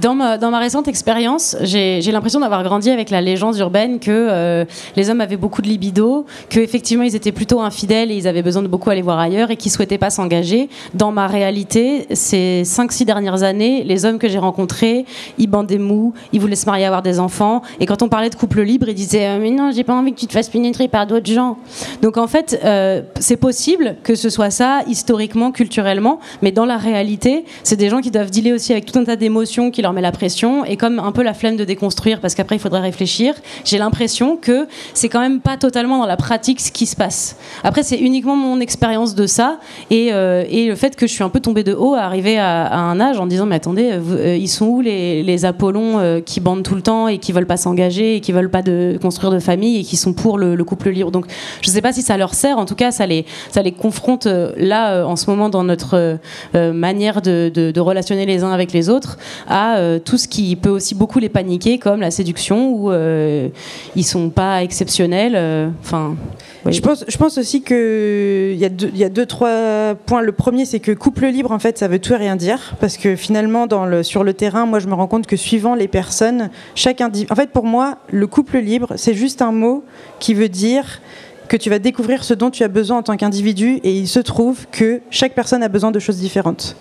[0.04, 4.64] Euh, dans ma, récente expérience, j'ai l'impression d'avoir grandi avec la légende urbaine que euh,
[4.96, 8.42] les hommes avaient beaucoup de libido, que effectivement ils étaient plutôt infidèles et ils avaient
[8.42, 10.68] besoin de beaucoup aller voir ailleurs et qu'ils souhaitaient pas s'engager.
[10.94, 15.04] Dans ma réalité, ces 5-6 dernières années, les hommes que j'ai rencontrés,
[15.38, 17.62] ils bandaient mou, ils voulaient se marier, avoir des enfants.
[17.80, 20.20] Et quand on parlait de couple libre, ils disaient mais non, j'ai pas envie que
[20.20, 21.58] tu te fasses pénétrer par d'autres gens.
[22.02, 26.76] Donc en fait, euh, c'est possible que ce soit ça historiquement, culturellement, mais dans la
[26.76, 29.92] réalité, c'est des gens qui doivent dealer aussi avec tout un tas d'émotions qui leur
[29.92, 32.80] met la pression et comme un peu la flemme de déconstruire parce qu'après il faudrait
[32.80, 36.96] réfléchir, j'ai l'impression que c'est quand même pas totalement dans la pratique ce qui se
[36.96, 37.36] passe.
[37.62, 39.58] Après c'est uniquement mon expérience de ça
[39.90, 42.36] et, euh, et, le fait que je suis un peu tombée de haut à arriver
[42.38, 46.00] à, un âge en disant mais attendez, vous, euh, ils sont où les, les Apollons
[46.00, 48.62] euh, qui bandent tout le temps et qui veulent pas s'engager et qui veulent pas
[48.62, 51.12] de construire de famille et qui sont pour le, le, couple libre?
[51.12, 51.26] Donc
[51.60, 54.26] je sais pas si ça leur sert, en tout cas ça les, ça les confronte
[54.26, 56.18] là en ce moment dans notre
[56.54, 59.18] manière de, de relationner les uns avec les autres
[59.48, 63.48] à euh, tout ce qui peut aussi beaucoup les paniquer, comme la séduction, où euh,
[63.94, 65.72] ils sont pas exceptionnels.
[65.80, 66.16] Enfin,
[66.64, 66.72] oui.
[66.72, 70.22] je, pense, je pense aussi qu'il y, a deux, y a deux, trois points.
[70.22, 72.74] Le premier, c'est que couple libre, en fait, ça veut tout et rien dire.
[72.80, 75.74] Parce que finalement, dans le, sur le terrain, moi, je me rends compte que suivant
[75.74, 77.30] les personnes, chaque individu.
[77.32, 79.84] En fait, pour moi, le couple libre, c'est juste un mot
[80.18, 81.00] qui veut dire
[81.46, 84.20] que tu vas découvrir ce dont tu as besoin en tant qu'individu et il se
[84.20, 86.76] trouve que chaque personne a besoin de choses différentes.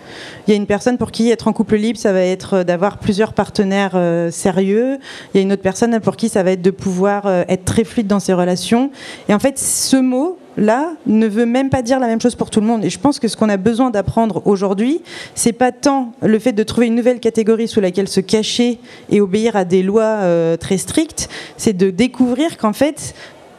[0.48, 2.98] Il y a une personne pour qui être en couple libre, ça va être d'avoir
[2.98, 5.00] plusieurs partenaires euh, sérieux.
[5.34, 7.66] Il y a une autre personne pour qui ça va être de pouvoir euh, être
[7.66, 8.92] très fluide dans ses relations.
[9.30, 12.50] Et en fait, ce mot, là ne veut même pas dire la même chose pour
[12.50, 12.86] tout le monde.
[12.86, 15.02] Et je pense que ce qu'on a besoin d'apprendre aujourd'hui,
[15.34, 19.22] c'est pas tant le fait de trouver une nouvelle catégorie sous laquelle se cacher et
[19.22, 23.16] obéir à des lois euh, très strictes, c'est de découvrir qu'en fait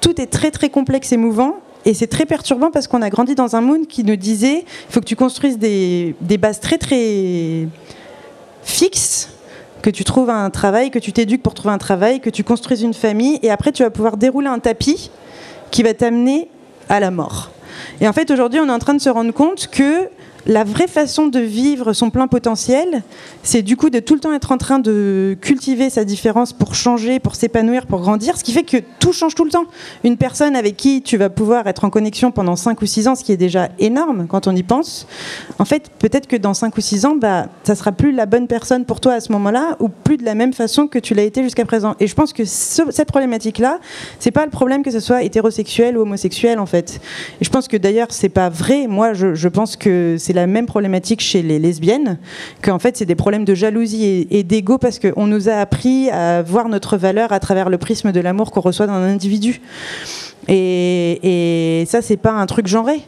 [0.06, 3.34] tout est très très complexe et mouvant Et c'est très perturbant parce qu'on a grandi
[3.34, 6.78] dans un monde qui nous disait il faut que tu construises des, des bases très
[6.78, 7.66] très
[8.62, 9.30] fixes
[9.82, 12.82] que tu trouves un travail, que tu t'éduques pour trouver un travail, que tu construises
[12.82, 15.10] une famille, et après tu vas pouvoir dérouler un tapis
[15.72, 16.48] qui va t'amener
[16.88, 17.50] à la mort.
[18.00, 20.08] Et en fait, aujourd'hui, on est en train de se rendre compte que
[20.46, 23.02] la vraie façon de vivre son plein potentiel,
[23.42, 26.74] c'est du coup de tout le temps être en train de cultiver sa différence pour
[26.74, 29.64] changer, pour s'épanouir, pour grandir, ce qui fait que tout change tout le temps.
[30.04, 33.14] Une personne avec qui tu vas pouvoir être en connexion pendant 5 ou 6 ans,
[33.16, 35.08] ce qui est déjà énorme quand on y pense,
[35.58, 38.46] en fait, peut-être que dans 5 ou 6 ans, bah, ça sera plus la bonne
[38.46, 41.24] personne pour toi à ce moment-là, ou plus de la même façon que tu l'as
[41.24, 41.96] été jusqu'à présent.
[41.98, 43.80] Et je pense que cette problématique-là,
[44.20, 47.00] c'est pas le problème que ce soit hétérosexuel ou homosexuel, en fait.
[47.40, 48.86] Et je pense que d'ailleurs, c'est pas vrai.
[48.86, 52.18] Moi, je, je pense que c'est la même problématique chez les lesbiennes,
[52.62, 56.42] qu'en fait c'est des problèmes de jalousie et, d'ego parce qu'on nous a appris à
[56.42, 59.60] voir notre valeur à travers le prisme de l'amour qu'on reçoit d'un individu.
[60.48, 63.00] Et, et ça, c'est pas un truc genré.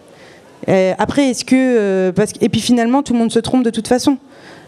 [0.69, 1.55] Euh, après, est-ce que.
[1.55, 4.19] Euh, parce et puis finalement, tout le monde se trompe de toute façon.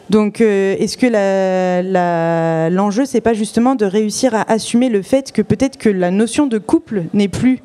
[0.08, 1.06] Donc, euh, est-ce que
[2.70, 6.10] l'enjeu, la, c'est pas justement de réussir à assumer le fait que peut-être que la
[6.10, 7.60] notion de couple n'est plus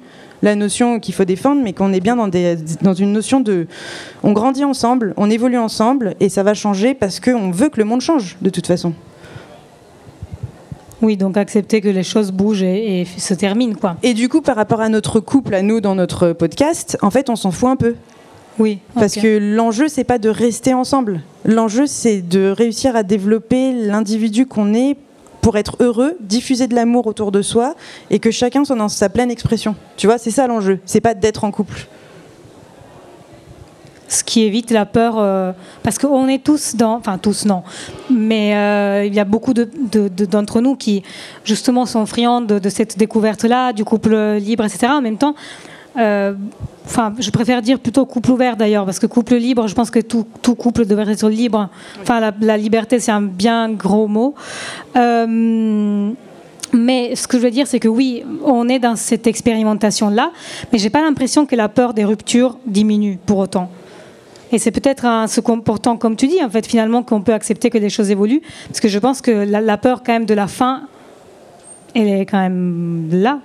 [0.46, 3.68] la notion qu'il faut défendre, mais qu'on est bien dans, des, dans une notion de...
[4.24, 7.86] On grandit ensemble, on évolue ensemble, et ça va changer parce qu'on veut que le
[7.86, 8.94] monde change, de toute façon.
[11.02, 13.98] Oui, donc accepter que les choses bougent et, se terminent, quoi.
[14.04, 17.30] Et du coup, par rapport à notre couple, à nous, dans notre podcast, en fait,
[17.30, 17.96] on s'en fout un peu.
[18.58, 18.80] Oui.
[18.94, 21.22] Parce que l'enjeu, c'est pas de rester ensemble.
[21.44, 24.96] L'enjeu, c'est de réussir à développer l'individu qu'on est
[25.46, 27.76] pour être heureux, diffuser de l'amour autour de soi
[28.10, 29.76] et que chacun soit dans sa pleine expression.
[29.96, 30.80] Tu vois, c'est ça l'enjeu.
[30.86, 31.86] C'est pas d'être en couple.
[34.08, 35.52] Ce qui évite la peur, euh,
[35.84, 37.62] parce qu'on est tous dans, enfin tous non,
[38.10, 41.04] mais euh, il y a beaucoup d'entre nous qui
[41.44, 44.88] justement sont friands de, cette découverte-là, du couple libre, etc.
[44.94, 45.36] En même temps,
[45.96, 50.00] enfin, je préfère dire plutôt couple ouvert d'ailleurs, parce que couple libre, je pense que
[50.00, 51.70] tout, couple devrait être libre.
[52.02, 54.36] Enfin, la, liberté, c'est un bien gros mot.
[54.96, 56.12] Euh,
[56.74, 60.32] mais ce que je veux dire, c'est que oui, on est dans cette expérimentation-là,
[60.72, 63.70] mais j'ai pas l'impression que la peur des ruptures diminue pour autant.
[64.52, 67.70] Et c'est peut-être un se comportant comme tu dis, en fait, finalement, qu'on peut accepter
[67.70, 70.34] que les choses évoluent, parce que je pense que la, la peur quand même de
[70.34, 70.84] la fin,
[71.94, 73.40] elle est quand même là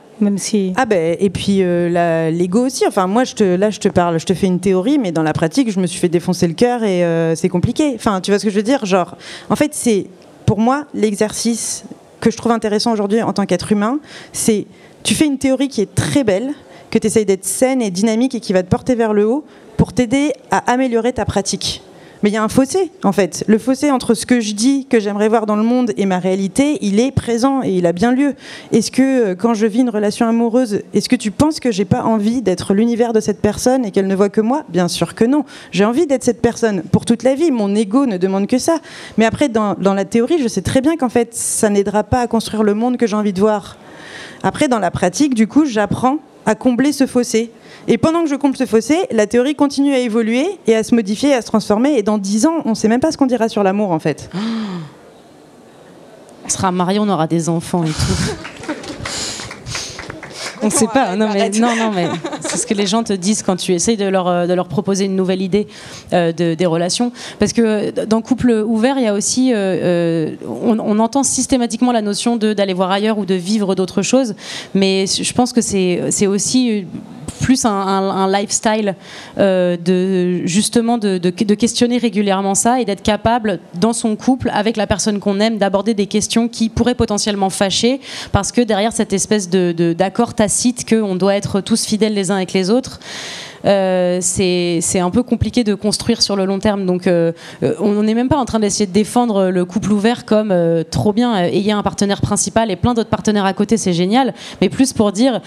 [0.77, 2.87] Ah ben et puis euh, l'ego aussi.
[2.87, 5.23] Enfin moi je te là je te parle, je te fais une théorie, mais dans
[5.23, 7.93] la pratique je me suis fait défoncer le cœur et euh, c'est compliqué.
[7.95, 8.85] Enfin tu vois ce que je veux dire?
[8.85, 9.17] Genre
[9.49, 10.07] en fait c'est
[10.47, 11.85] pour moi l'exercice
[12.21, 13.99] que je trouve intéressant aujourd'hui en tant qu'être humain,
[14.33, 14.67] c'est
[15.03, 16.53] tu fais une théorie qui est très belle,
[16.91, 19.45] que tu essayes d'être saine et dynamique et qui va te porter vers le haut
[19.77, 21.83] pour t'aider à améliorer ta pratique.
[22.23, 23.45] Mais il y a un fossé, en fait.
[23.47, 26.19] Le fossé entre ce que je dis, que j'aimerais voir dans le monde, et ma
[26.19, 28.35] réalité, il est présent et il a bien lieu.
[28.73, 31.87] Est-ce que, euh, quand je vis une relation amoureuse, est-ce que tu penses que j'ai
[31.87, 34.65] pas envie d'être l'univers de cette personne et qu'elle ne voit que moi?
[34.69, 35.45] Bien sûr que non.
[35.73, 37.51] J'ai envie d'être cette personne pour toute la vie.
[37.51, 38.79] Mon ego ne demande que ça.
[39.17, 42.21] Mais après, dans, dans la théorie, je sais très bien qu'en fait, ça n'aidera pas
[42.21, 43.79] à construire le monde que j'ai envie de voir.
[44.43, 47.51] Après, dans la pratique, du coup, j'apprends à combler ce fossé.
[47.89, 50.95] Et pendant que je comble ce fossé, la théorie continue à évoluer et à se
[50.95, 51.95] modifier, à se transformer.
[51.97, 53.99] Et dans dix ans, on ne sait même pas ce qu'on dira sur l'amour, en
[53.99, 54.31] fait.
[56.45, 58.73] On sera mariés, on aura des enfants et tout.
[60.63, 61.17] on ne sait pas.
[61.17, 62.09] Non, mais, non, non, mais
[62.41, 64.69] c'est ce que les gens te disent quand tu essayes de leur, euh, de leur
[64.69, 65.67] proposer une nouvelle idée
[66.13, 67.13] euh, de, des relations.
[67.39, 69.53] Parce que dans couple ouvert, il y a aussi.
[69.55, 74.35] Euh, on, on, entend systématiquement la notion d'aller voir ailleurs ou de vivre d'autres choses.
[74.75, 76.87] Mais je pense que c'est aussi
[77.41, 78.95] plus un, lifestyle
[79.39, 81.19] euh, de justement de,
[81.55, 85.95] questionner régulièrement ça et d'être capable dans son couple avec la personne qu'on aime d'aborder
[85.95, 88.01] des questions qui pourraient potentiellement fâcher
[88.33, 92.37] parce que derrière cette espèce de d'accord tacite qu'on doit être tous fidèles les uns
[92.37, 93.01] avec les autres
[93.65, 96.87] c'est un peu compliqué de construire sur le long terme.
[96.87, 100.25] Donc, euh, euh, on n'est même pas en train d'essayer de défendre le couple ouvert
[100.25, 100.55] comme
[100.91, 104.35] trop bien, ayez un partenaire principal et plein d'autres partenaires à côté, c'est génial.
[104.61, 105.41] Mais plus pour dire,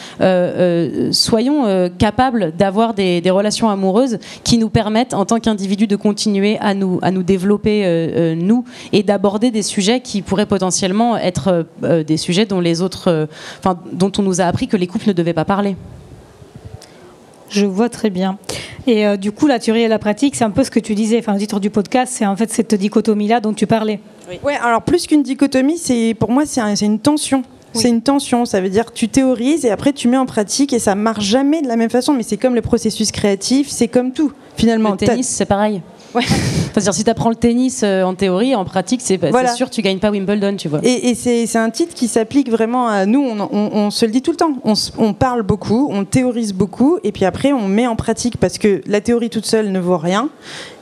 [1.12, 6.76] soyons capables d'avoir des, relations amoureuses qui nous permettent, en tant qu'individus, de continuer à
[6.76, 12.45] nous, à nous développer, nous, et d'aborder des sujets qui pourraient potentiellement être des sujets
[12.45, 13.28] dont les autres,
[13.91, 15.76] dont on nous a appris que les couples ne devaient pas parler.
[17.53, 18.37] Je vois très bien.
[18.87, 20.95] Et euh, du coup, la théorie et la pratique, c'est un peu ce que tu
[20.95, 21.19] disais.
[21.19, 23.99] Enfin, le titre du podcast, c'est en fait cette dichotomie-là dont tu parlais.
[24.29, 24.39] Oui.
[24.43, 27.43] Ouais, alors plus qu'une dichotomie, c'est pour moi, c'est une tension.
[27.75, 30.73] C'est une tension, ça veut dire que tu théorises et après tu mets en pratique
[30.73, 33.87] et ça marche jamais de la même façon, mais c'est comme le processus créatif, c'est
[33.87, 34.91] comme tout finalement.
[34.91, 35.81] Le tennis, c'est pareil.
[36.15, 36.23] Ouais.
[36.25, 39.53] C'est-à-dire, si tu apprends le tennis euh, en théorie, en pratique, c'est Voilà.
[39.53, 40.79] sûr, tu gagnes pas Wimbledon, tu vois.
[40.83, 43.19] Et, et c'est un titre qui s'applique vraiment à nous.
[43.21, 44.53] On, on- on se le dit tout le temps.
[44.97, 48.81] On parle beaucoup, on théorise beaucoup, et puis après on met en pratique parce que
[48.85, 50.29] la théorie toute seule ne vaut rien.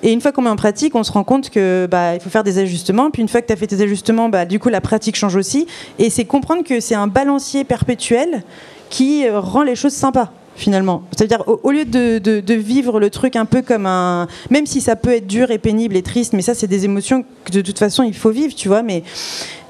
[0.04, 2.30] Et une fois qu'on met en pratique, on se rend compte que bah il faut
[2.30, 3.10] faire des ajustements.
[3.12, 5.36] Puis une fois que tu as fait tes ajustements, bah du coup la pratique change
[5.36, 5.68] aussi.
[6.00, 8.44] Et c'est comprendre que c'est un balancier perpétuel
[8.90, 11.04] qui euh, rend les choses sympas finalement.
[11.12, 14.28] C'est-à-dire au, lieu de, de- vivre le truc un peu comme un...
[14.50, 17.24] Même si ça peut être dur et pénible et triste, mais ça c'est des émotions
[17.46, 19.04] que de toute façon il faut vivre, tu vois, mais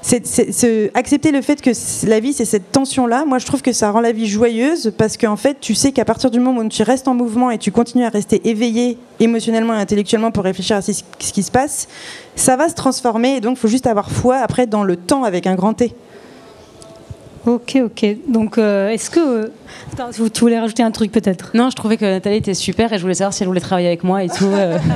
[0.02, 1.70] c'est, accepter le fait que
[2.06, 5.16] la vie c'est cette tension-là, moi je trouve que ça rend la vie joyeuse parce
[5.16, 7.70] qu'en fait tu sais qu'à partir du moment où tu restes en mouvement et tu
[7.70, 11.88] continues à rester éveillé émotionnellement et intellectuellement pour réfléchir à ce qui se passe,
[12.34, 15.24] ça va se transformer et donc il faut juste avoir foi après dans le temps
[15.24, 15.94] avec un grand T.
[17.44, 18.06] Ok, ok.
[18.28, 19.50] Donc, euh, est-ce que.
[19.92, 21.50] Attends, vous- tu voulais rajouter un truc peut-être?
[21.54, 23.88] Non, je trouvais que Nathalie était super et je voulais savoir si elle voulait travailler
[23.88, 24.44] avec moi et tout.
[24.46, 24.78] euh.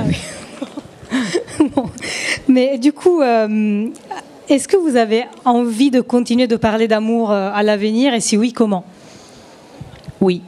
[1.75, 1.89] Bon.
[2.47, 3.87] Mais du coup, euh,
[4.49, 8.13] est-ce que vous avez envie de continuer de parler d'amour à l'avenir?
[8.13, 8.85] Et si oui, comment?
[10.21, 10.41] Oui.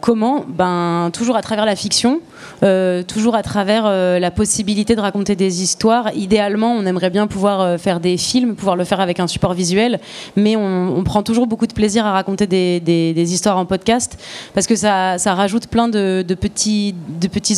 [0.00, 0.44] Comment?
[0.46, 2.20] Ben toujours à travers la fiction,
[2.62, 6.10] euh, toujours à travers euh, la possibilité de raconter des histoires.
[6.14, 9.54] Idéalement, on aimerait bien pouvoir euh, faire des films, pouvoir le faire avec un support
[9.54, 10.00] visuel,
[10.36, 14.18] mais on, prend toujours beaucoup de plaisir à raconter des, histoires en podcast
[14.54, 16.94] parce que ça, rajoute plein de, petits,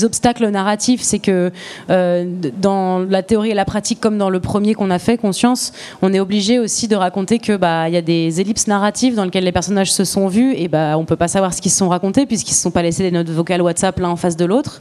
[0.02, 1.02] obstacles narratifs.
[1.02, 1.52] C'est que
[1.88, 5.72] dans la théorie et la pratique, comme dans le premier qu'on a fait, Conscience,
[6.02, 9.44] on est obligé aussi de raconter que bah y a des ellipses narratives dans lesquelles
[9.44, 11.88] les personnages se sont vus et bah on peut pas savoir ce qu'ils se sont
[11.88, 14.75] racontés puisqu'ils se sont pas laissés des notes vocales WhatsApp l'un en face de l'autre.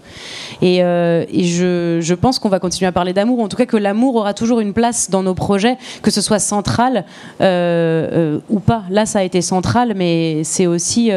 [0.62, 4.16] Et, euh, je, pense qu'on va continuer à parler d'amour, en tout cas que l'amour
[4.16, 7.06] aura toujours une place dans nos projets, que ce soit central
[7.42, 8.84] euh, euh, ou pas.
[8.90, 11.12] Là, ça a été central, mais c'est aussi,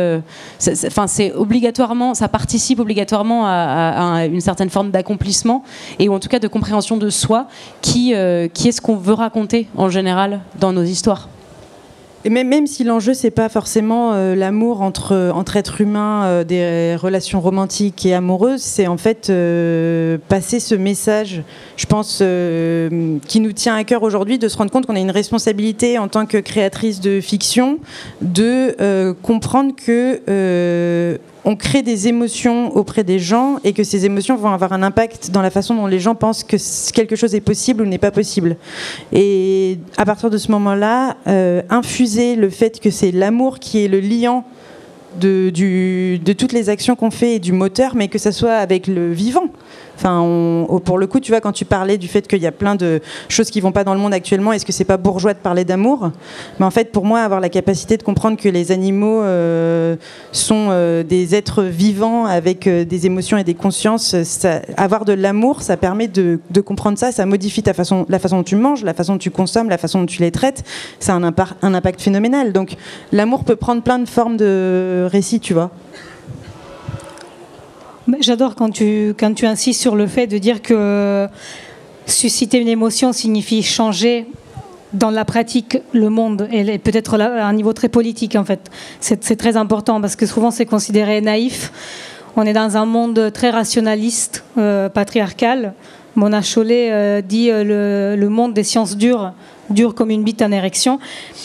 [0.87, 5.63] enfin, c'est obligatoirement, ça participe obligatoirement à, une certaine forme d'accomplissement
[5.99, 7.47] et en tout cas de compréhension de soi,
[7.81, 8.15] qui,
[8.55, 11.29] qui est ce qu'on veut raconter en général dans nos histoires.
[12.25, 16.97] Même, même si l'enjeu c'est pas forcément euh, l'amour entre entre êtres humains, euh, des
[16.97, 21.43] relations romantiques et amoureuses, c'est en fait euh, passer ce message,
[21.77, 25.13] je pense, qui nous tient à cœur aujourd'hui, de se rendre compte qu'on a une
[25.13, 27.79] responsabilité en tant que créatrice de fiction,
[28.21, 34.51] de comprendre que on crée des émotions auprès des gens et que ces émotions vont
[34.51, 36.57] avoir un impact dans la façon dont les gens pensent que
[36.93, 38.57] quelque chose est possible ou n'est pas possible.
[39.13, 43.89] Et à partir de ce moment-là, euh, infuser le fait que c'est l'amour qui est
[43.89, 44.45] le liant
[45.21, 48.87] de, de toutes les actions qu'on fait et du moteur, mais que ça soit avec
[48.87, 49.49] le vivant.
[49.99, 50.21] Enfin,
[50.69, 52.77] oh, pour le coup, tu vois, quand tu parlais du fait qu'il y a plein
[52.77, 55.41] de choses qui vont pas dans le monde actuellement, est-ce que c'est pas bourgeois de
[55.41, 56.13] parler d'amour?
[56.61, 59.97] Mais en fait, pour moi, avoir la capacité de comprendre que les animaux euh,
[60.31, 64.15] sont euh, des êtres vivants avec euh, des émotions et des consciences,
[64.77, 68.45] avoir de l'amour, ça permet de, comprendre ça, ça modifie ta façon, la façon dont
[68.45, 70.63] tu manges, la façon dont tu consommes, la façon dont tu les traites.
[71.01, 72.53] Ça a un, un impact phénoménal.
[72.53, 72.77] Donc,
[73.11, 75.73] l'amour peut prendre plein de formes de récits, tu vois.
[78.21, 81.29] J'adore quand tu, quand tu insistes sur le fait de dire que
[82.07, 84.27] susciter une émotion signifie changer
[84.95, 88.71] dans la pratique le monde et peut-être à un niveau très politique en fait.
[89.01, 91.71] C'est très important parce que souvent c'est considéré naïf.
[92.37, 95.75] On est dans un monde très rationaliste, euh, patriarcal.
[96.15, 97.63] Mona Chollet euh, dit euh,
[98.15, 99.33] le, le monde des sciences dures,
[99.71, 100.99] dur comme une bite en érection.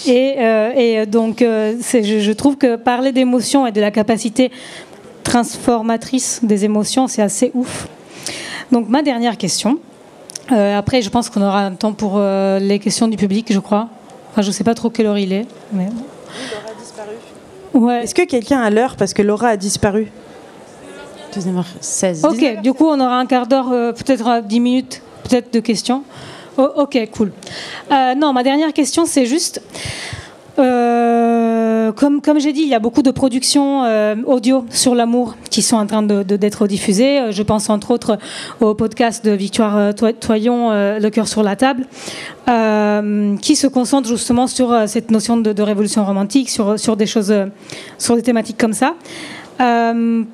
[0.07, 0.37] Et,
[0.77, 4.49] et donc je, je trouve que parler d'émotion et de la capacité
[5.23, 7.87] transformatrice des émotions, c'est assez ouf.
[8.71, 9.79] Donc ma dernière question.
[10.51, 13.59] Euh, après, je pense qu'on aura un temps pour euh, les questions du public, je
[13.59, 13.87] crois.
[14.31, 15.45] Enfin, je sais pas trop quelle heure il est.
[15.71, 15.87] Mais...
[17.73, 18.03] Ouais.
[18.03, 20.11] Est-ce que quelqu'un a l'heure parce que Laura a disparu?
[21.81, 22.25] 16.
[22.25, 25.59] Ok, du coup, on aura un quart d'heure, euh, peut-être euh, 10 minutes, peut-être de
[25.59, 26.03] questions.
[26.57, 27.31] Oh, ok, cool.
[27.89, 29.59] Non, ma dernière question, c'est juste.
[30.59, 35.35] Euh, comme comme j'ai dit, il y a beaucoup de productions euh, audio sur l'amour
[35.49, 37.19] qui sont en train de- de- d'être diffusées.
[37.19, 38.17] Euh, Je pense entre autres
[38.61, 41.85] au podcast de Victoire euh, Toyon, euh, Le cœur sur la table,
[42.49, 47.05] euh, qui se concentre justement sur cette notion de, de révolution romantique, sur, sur des
[47.07, 47.33] choses,
[47.97, 48.93] sur des thématiques comme ça.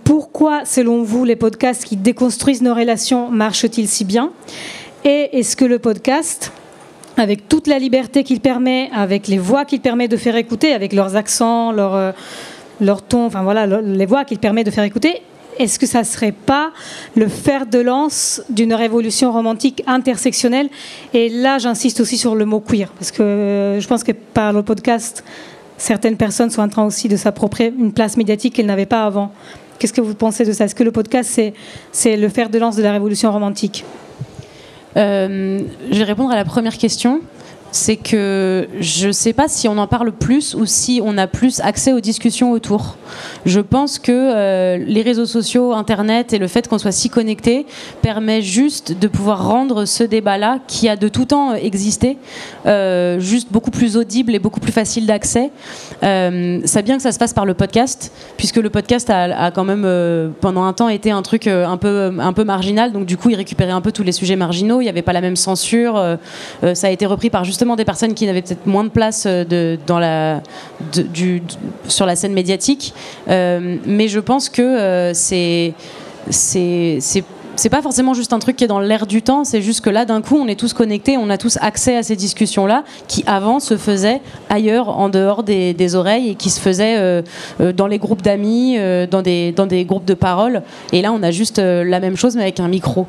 [0.03, 4.31] Pourquoi, selon vous, les podcasts qui déconstruisent nos relations marchent-ils si bien?
[5.05, 6.51] Et est-ce que le podcast,
[7.19, 10.93] avec toute la liberté qu'il permet, avec les voix qu'il permet de faire écouter, avec
[10.93, 12.11] leurs accents, leur, euh,
[12.81, 15.21] leur ton, enfin voilà, le- les voix qu'il permet de faire écouter,
[15.57, 16.71] est-ce que ça serait pas
[17.15, 20.69] le fer de lance d'une révolution romantique intersectionnelle?
[21.13, 24.53] Et là, j'insiste aussi sur le mot queer, parce que euh, je pense que par
[24.53, 25.23] le podcast,
[25.77, 29.33] certaines personnes sont en train aussi de s'approprier une place médiatique qu'elles n'avaient pas avant.
[29.77, 30.65] Qu'est-ce que vous pensez de ça?
[30.65, 31.41] Est-ce que le podcast,
[31.91, 33.83] c'est, le fer de lance de la révolution romantique?
[34.95, 37.21] Je vais répondre à la première question
[37.71, 41.27] c'est que je ne sais pas si on en parle plus ou si on a
[41.27, 42.97] plus accès aux discussions autour.
[43.45, 47.65] Je pense que euh, les réseaux sociaux, Internet et le fait qu'on soit si connecté
[48.01, 52.17] permet juste de pouvoir rendre ce débat-là, qui a de tout temps existé,
[52.65, 55.51] euh, juste beaucoup plus audible et beaucoup plus facile d'accès.
[56.03, 59.63] Euh, c'est bien que ça se passe par le podcast, puisque le podcast a, quand
[59.63, 59.87] même
[60.41, 63.35] pendant un temps été un truc un peu, un peu marginal, donc du coup il
[63.35, 66.17] récupérait un peu tous les sujets marginaux, il n'y avait pas la même censure,
[66.73, 69.27] ça a été repris par justement des personnes qui n'avaient peut-être moins de place
[70.93, 71.43] du,
[71.89, 72.93] sur la scène médiatique.
[73.27, 75.73] Euh, mais je pense que euh, c'est
[76.29, 79.89] c'est pas forcément juste un truc qui est dans l'air du temps, c'est juste que
[79.89, 83.25] là, d'un coup, on est tous connectés, on a tous accès à ces discussions-là qui
[83.27, 87.21] avant se faisaient ailleurs, en dehors des, oreilles et qui se faisaient euh,
[87.73, 88.77] dans les groupes d'amis,
[89.11, 90.61] dans des groupes de parole.
[90.93, 93.05] Et là, on a juste la même chose, mais avec un micro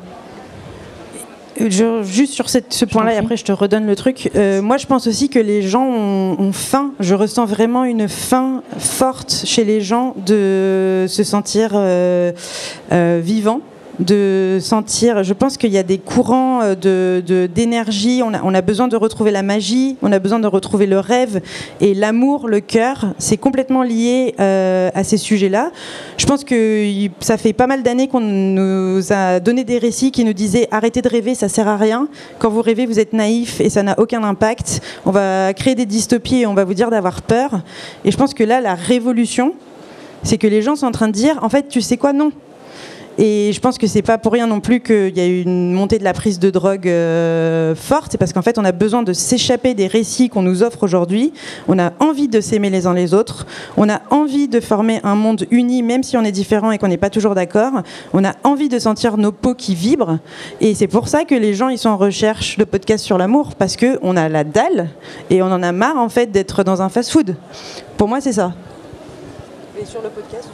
[1.59, 4.31] juste sur ce point-là, et après je te redonne le truc.
[4.35, 6.93] Euh, moi, je pense aussi que les gens ont, faim.
[6.99, 12.31] Je ressens vraiment une faim forte chez les gens de se sentir euh,
[12.91, 13.61] euh, vivants
[14.01, 15.23] de sentir.
[15.23, 18.21] Je pense qu'il y a des courants euh, de, d'énergie.
[18.23, 20.99] On a, on a besoin de retrouver la magie, on a besoin de retrouver le
[20.99, 21.41] rêve
[21.79, 23.13] et l'amour, le cœur.
[23.19, 25.71] C'est complètement lié euh, à ces sujets-là.
[26.17, 30.25] Je pense que ça fait pas mal d'années qu'on nous a donné des récits qui
[30.25, 32.07] nous disaient arrêtez de rêver, ça sert à rien.
[32.39, 34.81] Quand vous rêvez, vous êtes naïf et ça n'a aucun impact.
[35.05, 37.61] On va créer des dystopies et on va vous dire d'avoir peur.
[38.03, 39.53] Et je pense que là, la révolution,
[40.23, 42.31] c'est que les gens sont en train de dire en fait, tu sais quoi, non
[43.17, 45.73] et je pense que c'est pas pour rien non plus qu'il y a eu une
[45.73, 48.11] montée de la prise de drogue euh, forte.
[48.11, 51.33] C'est parce qu'en fait, on a besoin de s'échapper des récits qu'on nous offre aujourd'hui.
[51.67, 53.45] On a envie de s'aimer les uns les autres.
[53.77, 56.87] On a envie de former un monde uni, même si on est différent et qu'on
[56.87, 57.81] n'est pas toujours d'accord.
[58.13, 60.19] On a envie de sentir nos peaux qui vibrent.
[60.61, 63.55] Et c'est pour ça que les gens ils sont en recherche de podcasts sur l'amour
[63.55, 64.89] parce que on a la dalle
[65.29, 67.35] et on en a marre en fait d'être dans un fast-food.
[67.97, 68.53] Pour moi, c'est ça.
[69.79, 70.49] Et sur le podcast,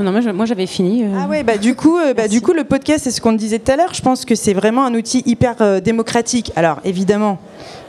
[0.00, 1.04] non, moi j'avais fini.
[1.04, 1.18] Euh.
[1.20, 3.58] Ah ouais, bah du coup, euh, bah, du coup le podcast, c'est ce qu'on disait
[3.58, 3.94] tout à l'heure.
[3.94, 6.52] Je pense que c'est vraiment un outil hyper euh, démocratique.
[6.56, 7.38] Alors évidemment,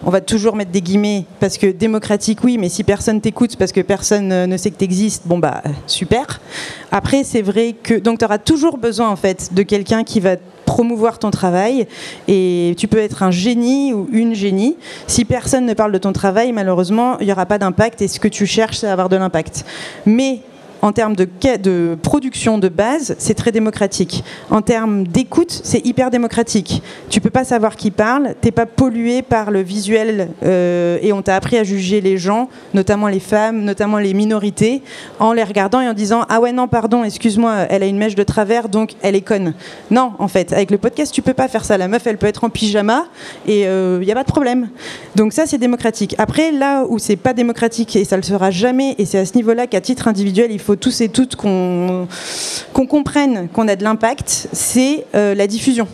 [0.06, 3.72] on va toujours mettre des guillemets parce que démocratique, oui, mais si personne t'écoute parce
[3.72, 6.42] que personne ne sait que tu existes, bon bah super.
[6.92, 10.36] Après, c'est vrai que donc tu auras toujours besoin en fait de quelqu'un qui va
[10.66, 11.88] promouvoir ton travail
[12.28, 14.78] et tu peux être un génie ou une génie.
[15.08, 18.20] Si personne ne parle de ton travail, malheureusement, il n'y aura pas d'impact et ce
[18.20, 19.66] que tu cherches, c'est avoir de l'impact.
[20.06, 20.42] Mais
[20.86, 24.24] en termes de, production de base, c'est très démocratique.
[24.52, 26.84] En termes d'écoute, c'est hyper démocratique.
[27.10, 31.24] Tu peux pas savoir qui parle, t'es pas pollué par le visuel euh, et on
[31.24, 34.84] t'a appris à juger les gens, notamment les femmes, notamment les minorités,
[35.20, 38.16] en les regardant et en disant ah ouais non pardon excuse-moi elle a une mèche
[38.16, 39.56] de travers donc elle est conne.
[39.90, 41.80] Non en fait avec le podcast tu peux pas faire ça.
[41.80, 43.06] La meuf elle peut être en pyjama
[43.48, 44.70] et il euh, n'y a pas de problème.
[45.16, 46.14] Donc ça c'est démocratique.
[46.20, 49.36] Après là où c'est pas démocratique et ça le sera jamais et c'est à ce
[49.36, 52.08] niveau-là qu'à titre individuel il faut tous et toutes qu'on
[52.74, 55.88] comprenne qu'on a de l'impact, c'est euh, la diffusion.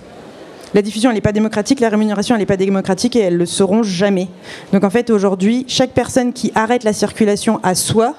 [0.73, 3.45] La diffusion, elle n'est pas démocratique, la rémunération, elle n'est pas démocratique et elles le
[3.45, 4.29] seront jamais.
[4.71, 8.15] Donc en fait, aujourd'hui, chaque personne qui arrête la circulation à soi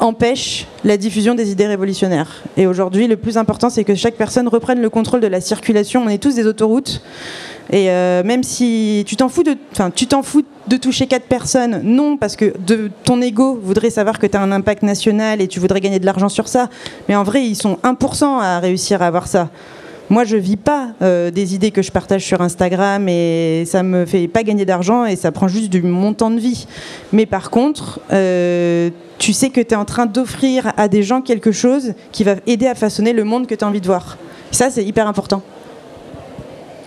[0.00, 2.42] empêche la diffusion des idées révolutionnaires.
[2.56, 6.02] Et aujourd'hui, le plus important, c'est que chaque personne reprenne le contrôle de la circulation.
[6.04, 7.02] On est tous des autoroutes.
[7.70, 11.26] Et euh, même si tu t'en fous de, enfin, tu t'en fous de toucher quatre
[11.26, 15.40] personnes, non, parce que de, ton ego voudrait savoir que tu as un impact national
[15.40, 16.70] et tu voudrais gagner de l'argent sur ça.
[17.08, 19.50] Mais en vrai, ils sont 1% à réussir à avoir ça.
[20.10, 24.06] Moi, je vis pas euh, des idées que je partage sur Instagram et ça me
[24.06, 26.66] fait pas gagner d'argent et ça prend juste du montant de vie.
[27.12, 28.88] Mais par contre, euh,
[29.18, 32.36] tu sais que tu es en train d'offrir à des gens quelque chose qui va
[32.46, 34.16] aider à façonner le monde que tu as envie de voir.
[34.50, 35.42] Ça, c'est hyper important.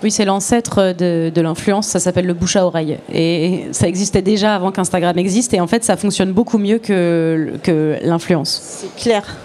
[0.03, 2.97] Oui, c'est l'ancêtre de, l'influence, ça s'appelle le bouche à oreille.
[3.13, 7.53] Et ça existait déjà avant qu'Instagram existe, et en fait, ça fonctionne beaucoup mieux que,
[7.61, 8.61] que l'influence.
[8.61, 9.37] C'est clair.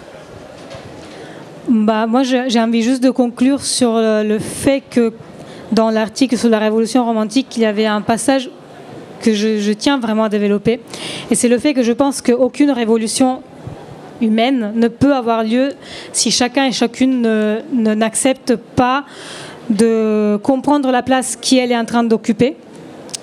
[1.69, 5.13] Bah, moi, j'ai envie juste de conclure sur le fait que
[5.71, 8.49] dans l'article sur la révolution romantique, il y avait un passage
[9.21, 10.79] que je, tiens vraiment à développer.
[11.31, 13.41] Et c'est le fait que je pense qu'aucune révolution
[14.21, 15.69] humaine ne peut avoir lieu
[16.13, 17.27] si chacun et chacune
[17.73, 19.05] n'accepte pas
[19.69, 22.55] de comprendre la place qu'elle est en train d'occuper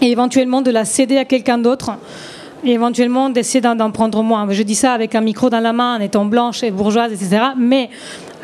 [0.01, 1.93] et éventuellement de la céder à quelqu'un d'autre
[2.65, 4.47] et éventuellement d'essayer d'en prendre moins.
[4.51, 7.43] Je dis ça avec un micro dans la main, en étant blanche et bourgeoise, etc.
[7.59, 7.91] Mais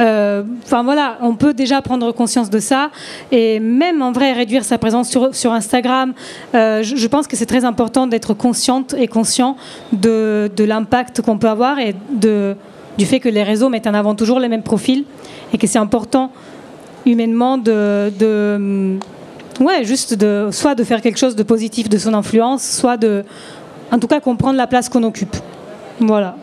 [0.00, 2.90] euh, enfin voilà, on peut déjà prendre conscience de ça
[3.32, 6.12] et même en vrai réduire sa présence sur, Instagram.
[6.54, 9.56] Euh, je, pense que c'est très important d'être consciente et conscient
[9.92, 14.38] de, l'impact qu'on peut avoir et du fait que les réseaux mettent en avant toujours
[14.38, 15.04] les mêmes profils
[15.52, 16.30] et que c'est important
[17.06, 18.98] humainement de, de
[19.60, 23.24] ouais, juste de, soit de faire quelque chose de positif de son influence, soit de,
[23.90, 25.36] en tout cas, comprendre la place qu'on occupe.
[25.98, 26.36] Voilà.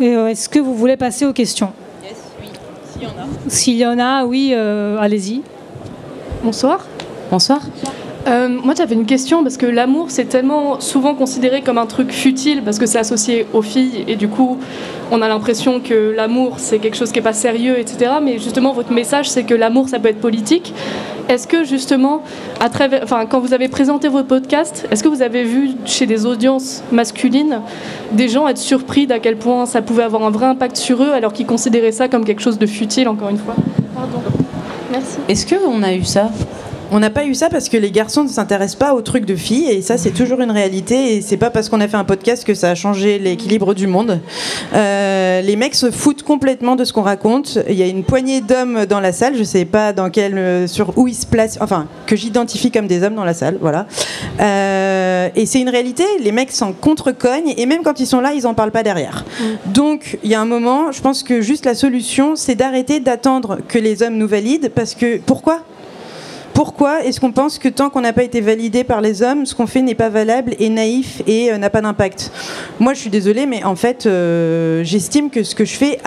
[0.00, 1.72] Et euh, est-ce que vous voulez passer aux questions?
[2.02, 2.48] Yes, oui,
[2.92, 3.50] s'il y en a.
[3.50, 5.42] S'il y en a, oui, euh, allez-y.
[6.42, 6.86] Bonsoir.
[7.30, 7.60] Bonsoir.
[8.26, 12.10] Euh, moi, j'avais une question parce que l'amour, c'est tellement souvent considéré comme un truc
[12.10, 14.58] futile parce que c'est associé aux filles et du coup,
[15.10, 18.12] on a l'impression que l'amour, c'est quelque chose qui n'est pas sérieux, etc.
[18.22, 20.72] Mais justement, votre message, c'est que l'amour, ça peut être politique.
[21.28, 22.22] Est-ce que justement,
[22.60, 26.06] à travers, enfin, quand vous avez présenté votre podcast, est-ce que vous avez vu chez
[26.06, 27.60] des audiences masculines
[28.12, 31.10] des gens être surpris d'à quel point ça pouvait avoir un vrai impact sur eux
[31.12, 33.54] alors qu'ils considéraient ça comme quelque chose de futile, encore une fois?
[33.94, 34.18] Pardon.
[34.90, 35.18] Merci.
[35.28, 36.30] Est-ce qu'on a eu ça?
[36.92, 39.36] On n'a pas eu ça parce que les garçons ne s'intéressent pas aux trucs de
[39.36, 42.04] filles et ça c'est toujours une réalité et c'est pas parce qu'on a fait un
[42.04, 44.20] podcast que ça a changé l'équilibre du monde.
[44.74, 47.58] Euh, les mecs se foutent complètement de ce qu'on raconte.
[47.68, 50.66] Il y a une poignée d'hommes dans la salle, je sais pas dans quel, euh,
[50.66, 53.86] sur où ils se placent, enfin que j'identifie comme des hommes dans la salle, voilà.
[54.40, 56.04] Euh, et c'est une réalité.
[56.20, 59.24] Les mecs s'en contre-cognent et même quand ils sont là, ils en parlent pas derrière.
[59.66, 63.58] Donc il y a un moment, je pense que juste la solution, c'est d'arrêter d'attendre
[63.66, 65.60] que les hommes nous valident parce que pourquoi?
[66.54, 69.54] Pourquoi est-ce qu'on pense que tant qu'on n'a pas été validé par les hommes, ce
[69.54, 72.30] qu'on fait n'est pas valable et naïf et euh, n'a pas d'impact?
[72.78, 75.98] Moi, je suis désolée, mais en fait, euh, j'estime que ce que je fais.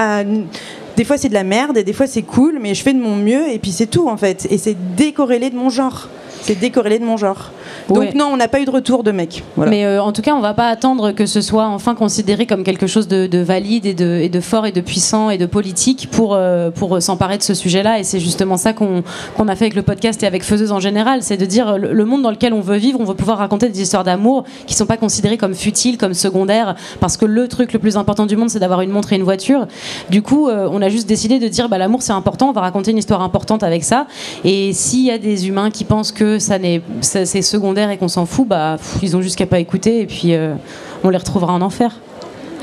[0.96, 3.00] Des fois c'est de la merde et des fois c'est cool, mais je fais de
[3.00, 4.48] mon mieux et puis c'est tout en fait.
[4.50, 6.10] Et c'est décorrélé de mon genre.
[6.42, 7.52] C'est décorrélé de mon genre.
[7.90, 8.12] Donc Ouais.
[8.16, 9.44] non, on n'a pas eu de retour de mec.
[9.56, 9.72] Voilà.
[9.72, 12.64] Mais euh, en tout cas, on va pas attendre que ce soit enfin considéré comme
[12.64, 15.46] quelque chose de, de valide et de, et de fort et de puissant et de
[15.46, 18.00] politique pour, euh, pour s'emparer de ce sujet-là.
[18.00, 19.04] Et c'est justement ça qu'on
[19.48, 21.24] a fait avec le podcast et avec Faiseuse en général.
[21.24, 23.70] C'est de dire le, le monde dans lequel on veut vivre, on veut pouvoir raconter
[23.70, 27.74] des histoires d'amour qui sont pas considérées comme futiles, comme secondaires, parce que le truc
[27.74, 29.68] le plus important du monde, c'est d'avoir une montre et une voiture.
[30.10, 32.62] Du coup, euh, on a juste décidé de dire bah, l'amour c'est important, on va
[32.62, 34.08] raconter une histoire importante avec ça.
[34.44, 37.98] Et s'il y a des humains qui pensent que ça n'est ça- c'est secondaire et
[37.98, 40.56] qu'on s'en fout, bah, ils ont juste qu'à pas écouter et puis euh,
[41.04, 41.96] on les retrouvera en enfer.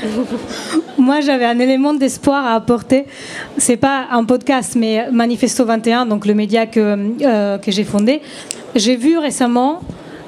[0.97, 3.05] Moi, j'avais un élément d'espoir à apporter.
[3.57, 8.21] C'est pas un podcast, mais Manifesto 21, donc le média que, euh, que j'ai fondé.
[8.75, 9.81] J'ai vu récemment,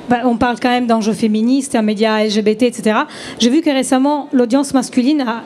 [0.10, 3.00] bah, on parle quand même d'enjeux féministes, un média LGBT, etc.
[3.40, 5.44] J'ai vu que récemment, l'audience masculine a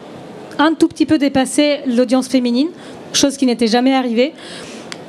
[0.60, 2.68] un tout petit peu dépassé l'audience féminine,
[3.14, 4.34] chose qui n'était jamais arrivée.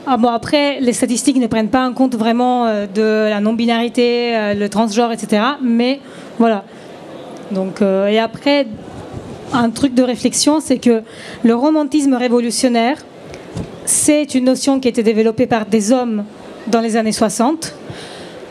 [0.04, 4.36] Ah bon, après, les statistiques ne prennent pas en compte vraiment euh, de la non-binarité,
[4.36, 5.42] euh, le transgenre, etc.
[5.62, 6.00] Mais
[6.40, 6.64] voilà.
[7.56, 8.66] Euh, et après,
[9.52, 11.02] un truc de réflexion, c'est que
[11.44, 12.98] le romantisme révolutionnaire,
[13.84, 16.24] c'est une notion qui a été développée par des hommes
[16.66, 17.72] dans les années 60,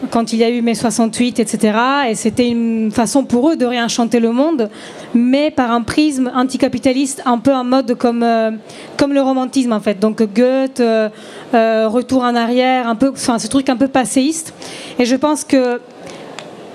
[0.10, 1.78] quand il y a eu mai 68, etc.
[2.10, 4.70] Et c'était une façon pour eux de réenchanter le monde,
[5.14, 8.52] mais par un prisme anticapitaliste, un peu en mode comme, euh,
[8.98, 10.00] comme le romantisme en fait.
[10.00, 11.10] Donc Goethe, euh,
[11.54, 14.54] euh, retour en arrière, un peu, enfin, ce truc un peu passéiste.
[14.98, 15.80] Et je pense que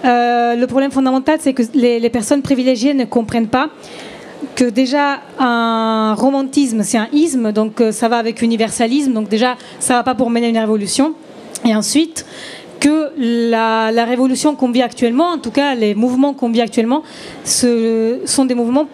[0.05, 3.70] le problème fondamental, c'est que les, les personnes privilégiées ne comprennent pas
[4.55, 9.95] que déjà un romantisme, c'est un isme, donc ça va avec universalisme, donc déjà ça
[9.95, 11.14] va pas pour mener une révolution.
[11.64, 12.24] Et ensuite,
[12.81, 17.03] que la, la révolution qu'on vit actuellement, en tout cas les mouvements qu'on vit actuellement,
[17.45, 18.87] ce sont des mouvements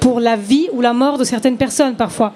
[0.00, 2.32] pour la vie ou la mort de certaines personnes parfois.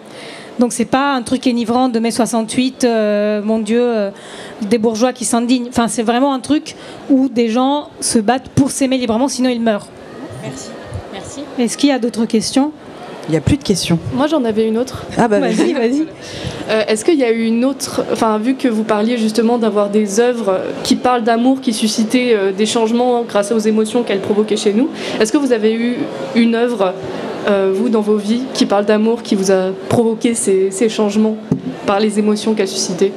[0.58, 4.10] Donc c'est pas un truc énivrant de mai 68, euh, mon Dieu, euh,
[4.62, 5.68] des bourgeois qui s'indignent.
[5.68, 6.74] Enfin, c'est vraiment un truc
[7.10, 9.86] où des gens se battent pour s'aimer librement, sinon ils meurent.
[10.42, 10.68] Merci.
[11.12, 11.40] Merci.
[11.58, 12.72] Est-ce qu'il y a d'autres questions?
[13.28, 13.98] Il n'y a plus de questions.
[14.14, 15.04] Moi, j'en avais une autre.
[15.18, 16.06] Ah bah Vas-y, vas-y.
[16.70, 19.90] Euh, Est-ce qu'il y a eu une autre, enfin vu que vous parliez justement d'avoir
[19.90, 24.56] des œuvres qui parlent d'amour, qui suscitaient euh, des changements grâce aux émotions qu'elles provoquaient
[24.56, 24.88] chez nous,
[25.20, 25.96] est-ce que vous avez eu
[26.36, 26.94] une œuvre,
[27.48, 31.36] euh, vous, dans vos vies, qui parle d'amour, qui vous a provoqué ces, ces changements
[31.86, 33.12] par les émotions qu'elle suscitait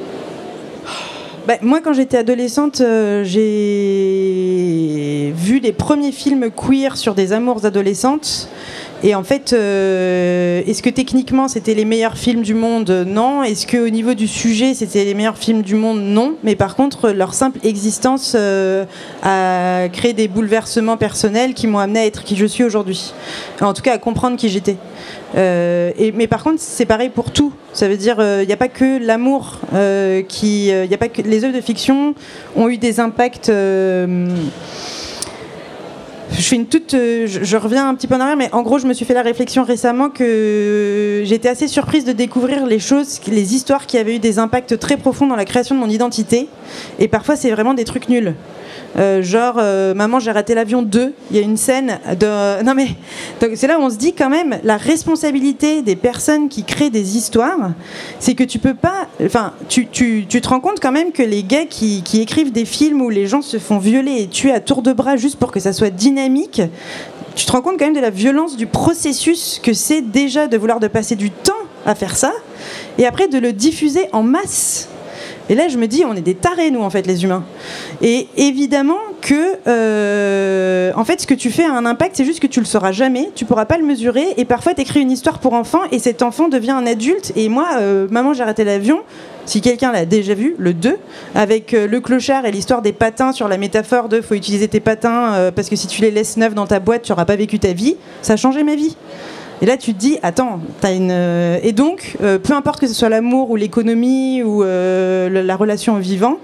[1.46, 7.64] Bah, moi, quand j'étais adolescente, euh, j'ai vu les premiers films queer sur des amours
[7.64, 8.48] adolescentes.
[9.04, 13.04] Et en fait, euh, est-ce que techniquement c'était les meilleurs films du monde?
[13.06, 13.42] Non.
[13.42, 16.00] Est-ce qu'au niveau du sujet c'était les meilleurs films du monde?
[16.00, 16.36] Non.
[16.44, 18.84] Mais par contre, leur simple existence euh,
[19.24, 23.12] a créé des bouleversements personnels qui m'ont amené à être qui je suis aujourd'hui.
[23.60, 24.76] En tout cas, à comprendre qui j'étais.
[25.34, 27.52] Euh, mais par contre, c'est pareil pour tout.
[27.72, 31.08] Ça veut dire, il n'y a pas que l'amour euh, qui, il y a pas
[31.08, 32.14] que les œuvres de fiction
[32.54, 33.50] ont eu des impacts.
[36.32, 38.48] Euh, je fais une toute, euh, je, je reviens un petit peu en arrière, mais
[38.52, 42.66] en gros, je me suis fait la réflexion récemment que j'étais assez surprise de découvrir
[42.66, 45.80] les choses, les histoires qui avaient eu des impacts très profonds dans la création de
[45.80, 46.48] mon identité.
[46.98, 48.34] Et parfois, c'est vraiment des trucs nuls.
[48.96, 51.14] Euh, genre, euh, Maman, j'ai raté l'avion 2.
[51.30, 52.62] Il y a une scène de.
[52.62, 52.88] Non, mais.
[53.40, 56.90] donc, C'est là où on se dit quand même, la responsabilité des personnes qui créent
[56.90, 57.70] des histoires,
[58.18, 59.06] c'est que tu peux pas.
[59.24, 62.52] Enfin, tu, tu- tu te rends compte quand même que les gars qui, qui écrivent
[62.52, 65.36] des films où les gens se font violer et tuer à tour de bras juste
[65.36, 66.60] pour que ça soit dynamique,
[67.34, 70.56] tu te rends compte quand même de la violence du processus que c'est déjà de
[70.58, 71.52] vouloir de passer du temps
[71.86, 72.32] à faire ça
[72.98, 74.88] et après de le diffuser en masse.
[75.52, 77.44] Et là, je me dis, on est des tarés, nous, en fait, les humains.
[78.00, 82.40] Et évidemment que, euh, en fait, ce que tu fais a un impact, c'est juste
[82.40, 84.28] que tu le sauras jamais, tu pourras pas le mesurer.
[84.38, 87.34] Et parfois, tu écris une histoire pour enfant, et cet enfant devient un adulte.
[87.36, 89.00] Et moi, euh, Maman, j'ai raté l'avion.
[89.44, 90.96] Si quelqu'un l'a déjà vu, le 2,
[91.34, 94.80] avec euh, le clochard et l'histoire des patins sur la métaphore de faut utiliser tes
[94.80, 97.58] patins parce que si tu les laisses neufs dans ta boîte, tu n'auras pas vécu
[97.58, 98.96] ta vie, ça a changé ma vie.
[99.62, 101.12] Et là, tu te dis, attends, t'as une.
[101.12, 105.56] euh, Et donc, euh, peu importe que ce soit l'amour ou l'économie ou euh, la
[105.56, 106.38] relation au vivant,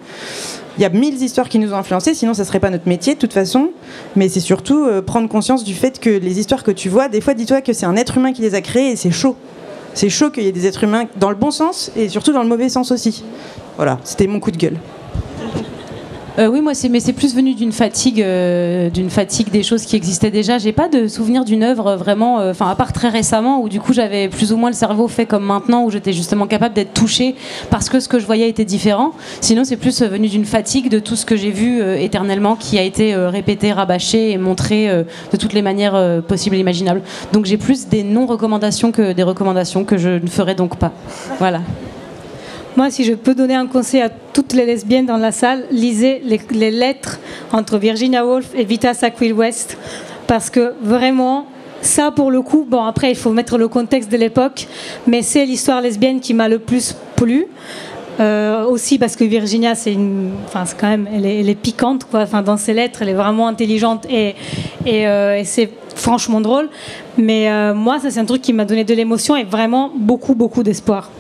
[0.79, 3.15] il y a mille histoires qui nous ont influencés, sinon ça serait pas notre métier
[3.15, 3.71] de toute façon.
[4.15, 7.35] Mais c'est surtout prendre conscience du fait que les histoires que tu vois, des fois,
[7.35, 9.35] dis-toi que c'est un être humain qui les a créées et c'est chaud.
[9.95, 12.45] C'est chaud qu'il y ait des êtres humains dans le bon sens et surtout dans
[12.45, 13.25] le mauvais sens aussi.
[13.75, 14.77] Voilà, c'était mon coup de gueule.
[16.39, 19.85] Euh, oui, moi, c'est mais c'est plus venu d'une fatigue, euh, d'une fatigue des choses
[19.85, 20.59] qui existaient déjà.
[20.59, 23.81] J'ai pas de souvenir d'une œuvre vraiment, euh, enfin à part très récemment où du
[23.81, 26.95] coup j'avais plus ou moins le cerveau fait comme maintenant où j'étais justement capable d'être
[26.95, 27.35] touchée
[27.71, 29.13] parce que ce que je voyais était différent.
[29.41, 32.83] Sinon, c'est plus venu d'une fatigue de tout ce que j'ai vu éternellement qui a
[32.83, 34.89] été répété, rabâché et montré
[35.33, 37.03] de toutes les manières possibles et imaginables.
[37.33, 40.93] Donc j'ai plus des non-recommandations que des recommandations que je ne ferai donc pas.
[41.39, 41.61] Voilà.
[42.79, 46.23] Moi, si je peux donner un conseil à toutes les lesbiennes dans la salle, lisez
[46.25, 47.19] les, lettres
[47.51, 49.77] entre Virginia Woolf et Vita Sackville West.
[50.29, 51.47] Parce que vraiment,
[51.83, 54.69] ça pour le coup, bon après il faut mettre le contexte de l'époque,
[55.09, 57.49] mais c'est l'histoire lesbienne qui m'a le plus plu.
[58.21, 62.21] Euh, aussi parce que Virginia, c'est une, enfin c'est quand même, elle est, piquante quoi.
[62.21, 64.37] Enfin dans ses lettres, elle est vraiment intelligente et
[64.87, 66.69] et, euh, c'est franchement drôle.
[67.17, 70.37] Mais euh, moi, ça c'est un truc qui m'a donné de l'émotion et vraiment beaucoup
[70.37, 71.11] beaucoup d'espoir.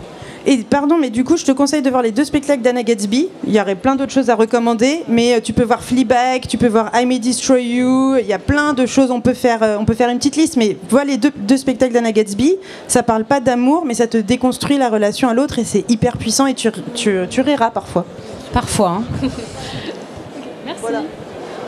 [0.47, 3.28] Et pardon, mais du coup, je te conseille de voir les deux spectacles d'Anna Gatsby.
[3.47, 6.57] Il y aurait plein d'autres choses à recommander, mais euh, tu peux voir Fleabag, tu
[6.57, 8.16] peux voir I May Destroy You.
[8.16, 9.11] Il y a plein de choses.
[9.11, 11.57] On peut faire, euh, on peut faire une petite liste, mais vois les deux, deux
[11.57, 12.57] spectacles d'Anna Gatsby.
[12.86, 16.16] Ça parle pas d'amour, mais ça te déconstruit la relation à l'autre et c'est hyper
[16.16, 18.07] puissant et tu, tu, tu riras parfois.
[18.53, 19.01] Parfois.
[19.22, 19.28] hein.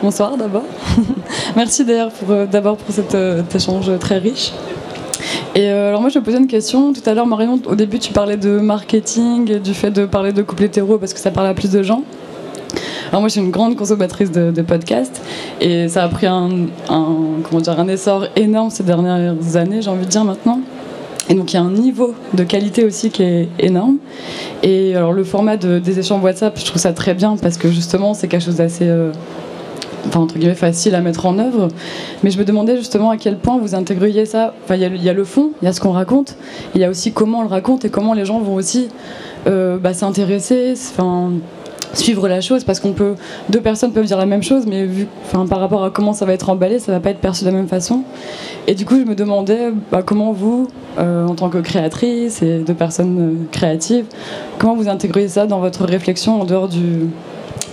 [0.01, 0.63] Bonsoir d'abord.
[1.55, 4.51] Merci d'ailleurs pour, euh, d'abord pour cet, euh, cet échange très riche.
[5.55, 6.93] Et euh, alors moi je me posais une question.
[6.93, 10.31] Tout à l'heure Marion, au début tu parlais de marketing, et du fait de parler
[10.33, 12.03] de couple hétéro parce que ça parle à plus de gens.
[13.09, 15.21] Alors moi je suis une grande consommatrice de, de podcasts
[15.59, 16.49] et ça a pris un,
[16.87, 20.61] comment dire, un essor énorme ces dernières années, j'ai envie de dire maintenant.
[21.29, 23.97] Et donc il y a un niveau de qualité aussi qui est énorme.
[24.63, 27.69] Et alors le format de- des échanges WhatsApp, je trouve ça très bien parce que
[27.69, 29.11] justement c'est quelque chose d'assez euh,
[30.07, 31.67] enfin, entre guillemets facile à mettre en œuvre.
[32.23, 34.53] Mais je me demandais justement à quel point vous intégriez ça.
[34.63, 36.35] Enfin, il y a le- fond, il y a ce qu'on raconte,
[36.75, 38.89] il y a aussi comment on le raconte et comment les gens vont aussi
[39.47, 40.75] euh, bah, s'intéresser,
[41.93, 43.15] suivre la chose parce qu'on peut
[43.49, 46.25] deux personnes peuvent dire la même chose mais vu enfin par rapport à comment ça
[46.25, 48.03] va être emballé ça va pas être perçu de la même façon
[48.67, 52.59] et du coup je me demandais bah, comment vous euh, en tant que créatrice et
[52.59, 54.05] deux personnes euh, créatives
[54.57, 57.07] comment vous intégrez ça dans votre réflexion en dehors du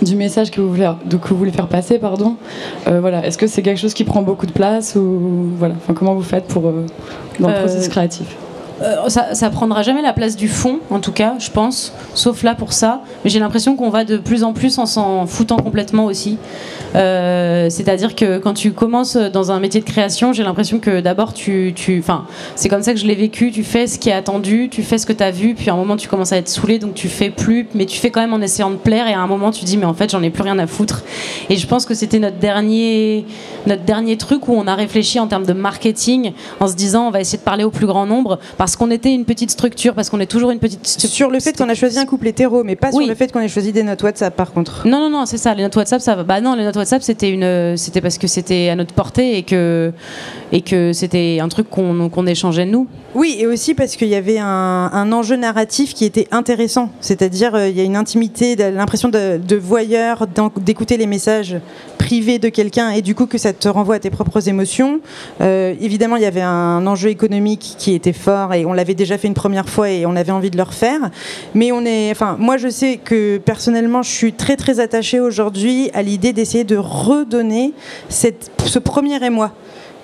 [0.01, 2.35] du message que vous voulez, que vous voulez faire passer, pardon.
[2.87, 5.93] Euh, voilà, est-ce que c'est quelque chose qui prend beaucoup de place ou voilà, enfin,
[5.93, 6.85] comment vous faites pour euh,
[7.39, 8.35] dans le Euh, processus créatif?
[8.81, 12.55] Euh, ça, prendra jamais la place du fond, en tout cas, je pense, sauf là
[12.55, 13.01] pour ça.
[13.23, 16.37] Mais j'ai l'impression qu'on va de plus en plus en s'en foutant complètement aussi.
[16.95, 21.33] Euh, C'est-à-dire que quand tu commences dans un métier de création, j'ai l'impression que d'abord
[21.33, 22.25] tu, enfin,
[22.55, 23.51] c'est comme ça que je l'ai vécu.
[23.51, 25.73] Tu fais ce qui est attendu, tu fais ce que tu as vu, puis à
[25.73, 28.21] un moment tu commences à être saoulé, donc tu fais plus, mais tu fais quand
[28.21, 29.07] même en essayant de plaire.
[29.07, 31.03] Et à un moment tu dis mais en fait j'en ai plus rien à foutre.
[31.49, 33.25] Et je pense que c'était notre dernier,
[33.67, 37.11] notre dernier truc où on a réfléchi en termes de marketing, en se disant on
[37.11, 40.09] va essayer de parler au plus grand nombre parce qu'on était une petite structure, parce
[40.09, 41.09] qu'on est toujours une petite structure.
[41.09, 43.03] Sur le fait qu'on a choisi un couple hétéro, mais pas Oui.
[43.03, 44.87] sur le fait qu'on ait choisi des notes WhatsApp par contre.
[44.87, 45.53] Non, non, non, c'est ça.
[45.53, 46.23] Les notes WhatsApp, ça va.
[46.23, 49.43] Bah non, les notes WhatsApp, c'était une, c'était parce que c'était à notre portée et
[49.43, 49.91] que,
[50.51, 52.87] et que c'était un truc qu'on, qu'on échangeait nous.
[53.15, 54.45] Oui, et aussi parce qu'il y avait un,
[54.93, 56.89] un enjeu narratif qui était intéressant.
[57.01, 61.55] C'est-à-dire, euh, il y a une intimité, l'impression de, de voyeur, d'écouter les messages
[61.99, 65.01] privés de quelqu'un et du coup que ça te renvoie à tes propres émotions.
[65.41, 69.19] Euh, évidemment, il y avait un enjeu économique qui était fort et on l'avait déjà
[69.19, 71.11] fait une première fois et on avait envie de le refaire.
[71.53, 75.91] Mais on est, enfin, moi je sais que personnellement, je suis très très attachée aujourd'hui
[75.93, 77.73] à l'idée d'essayer de redonner
[78.07, 79.51] cette, ce premier émoi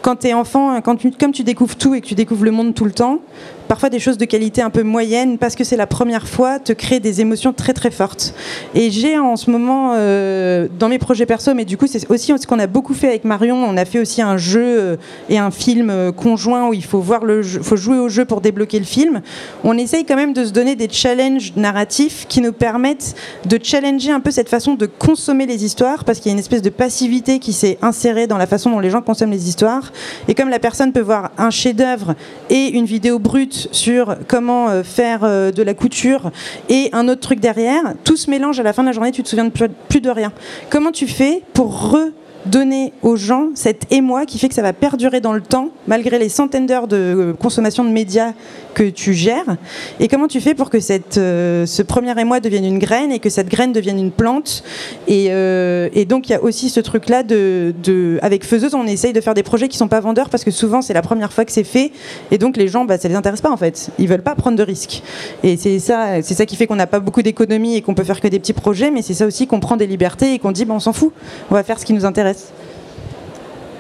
[0.05, 2.75] quand tu es enfant, quand comme tu découvres tout et que tu découvres le monde
[2.75, 3.21] tout le temps,
[3.67, 6.73] parfois des choses de qualité un peu moyenne, parce que c'est la première fois, te
[6.73, 8.33] crée des émotions très très fortes.
[8.73, 12.33] Et j'ai en ce moment, euh, dans mes projets perso, mais du coup, c'est aussi
[12.37, 13.55] ce qu'on a beaucoup fait avec Marion.
[13.55, 14.95] On a fait aussi un jeu euh,
[15.29, 18.41] et un film euh, conjoint où il faut, voir le faut jouer au jeu pour
[18.41, 19.21] débloquer le film.
[19.63, 24.11] On essaye quand même de se donner des challenges narratifs qui nous permettent de challenger
[24.11, 26.69] un peu cette façon de consommer les histoires, parce qu'il y a une espèce de
[26.69, 29.91] passivité qui s'est insérée dans la façon dont les gens consomment les histoires.
[30.27, 32.15] Et comme la personne peut voir un chef-d'œuvre
[32.49, 36.31] et une vidéo brute sur comment euh, faire euh, de la couture
[36.69, 39.23] et un autre truc derrière, tout se mélange à la fin de la journée, tu
[39.23, 40.31] te souviens de plus, de rien.
[40.69, 45.21] Comment tu fais pour redonner aux gens cet émoi qui fait que ça va perdurer
[45.21, 48.33] dans le temps, malgré les centaines d'heures de euh, consommation de médias
[48.75, 49.57] que tu gères
[49.99, 53.19] Et comment tu fais pour que cette, euh, ce premier émoi devienne une graine et
[53.19, 54.63] que cette graine devienne une plante
[55.07, 58.85] et, euh, et donc il y a aussi ce truc-là de, de, avec Faiseuse, on
[58.85, 61.33] essaye de faire des projets qui sont pas vendeurs parce que souvent c'est la première
[61.33, 61.91] fois que c'est fait
[62.29, 63.89] et donc les gens, bah, ça les intéresse pas en fait.
[63.97, 65.01] Ils veulent pas prendre de risques.
[65.43, 68.03] Et c'est ça, c'est ça qui fait qu'on n'a pas beaucoup d'économie et qu'on peut
[68.03, 70.51] faire que des petits projets, mais c'est ça aussi qu'on prend des libertés et qu'on
[70.51, 71.13] dit, bah, on s'en fout,
[71.49, 72.51] on va faire ce qui nous intéresse.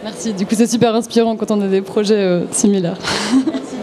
[0.03, 2.97] Merci, du coup c'est super inspirant quand on a des projets euh, similaires.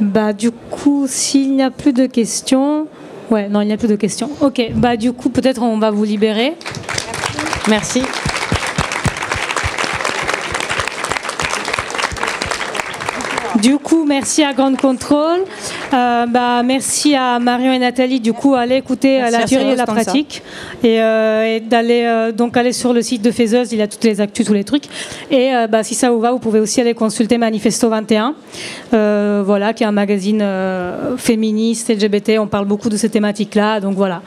[0.00, 2.86] Bah, du coup, s'il n'y a plus de questions.
[3.30, 4.30] Ouais, non, il n'y a plus de questions.
[4.40, 6.54] Ok, bah, du coup, peut-être on va vous libérer.
[7.68, 8.02] Merci.
[13.60, 15.40] Du coup, merci à Grande Contrôle.
[15.92, 18.18] Euh, bah, merci à Marion et Nathalie.
[18.18, 20.42] Du coup, allez écouter euh, Merci la théorie et la pratique.
[20.82, 23.72] Et, euh, et d'aller euh, donc aller sur le site de Faiseuse.
[23.72, 24.84] Il y a toutes les actus, tous les trucs.
[25.30, 28.34] Et euh, bah, si ça vous va, vous pouvez aussi aller consulter Manifesto 21.
[28.94, 32.38] euh, voilà, qui est un magazine euh, féministe, LGBT.
[32.38, 33.80] On parle beaucoup de ces thématiques-là.
[33.80, 34.22] Donc voilà.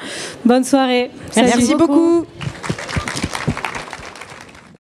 [0.46, 1.10] Bonne soirée.
[1.36, 1.78] Merci Salut.
[1.78, 2.26] beaucoup.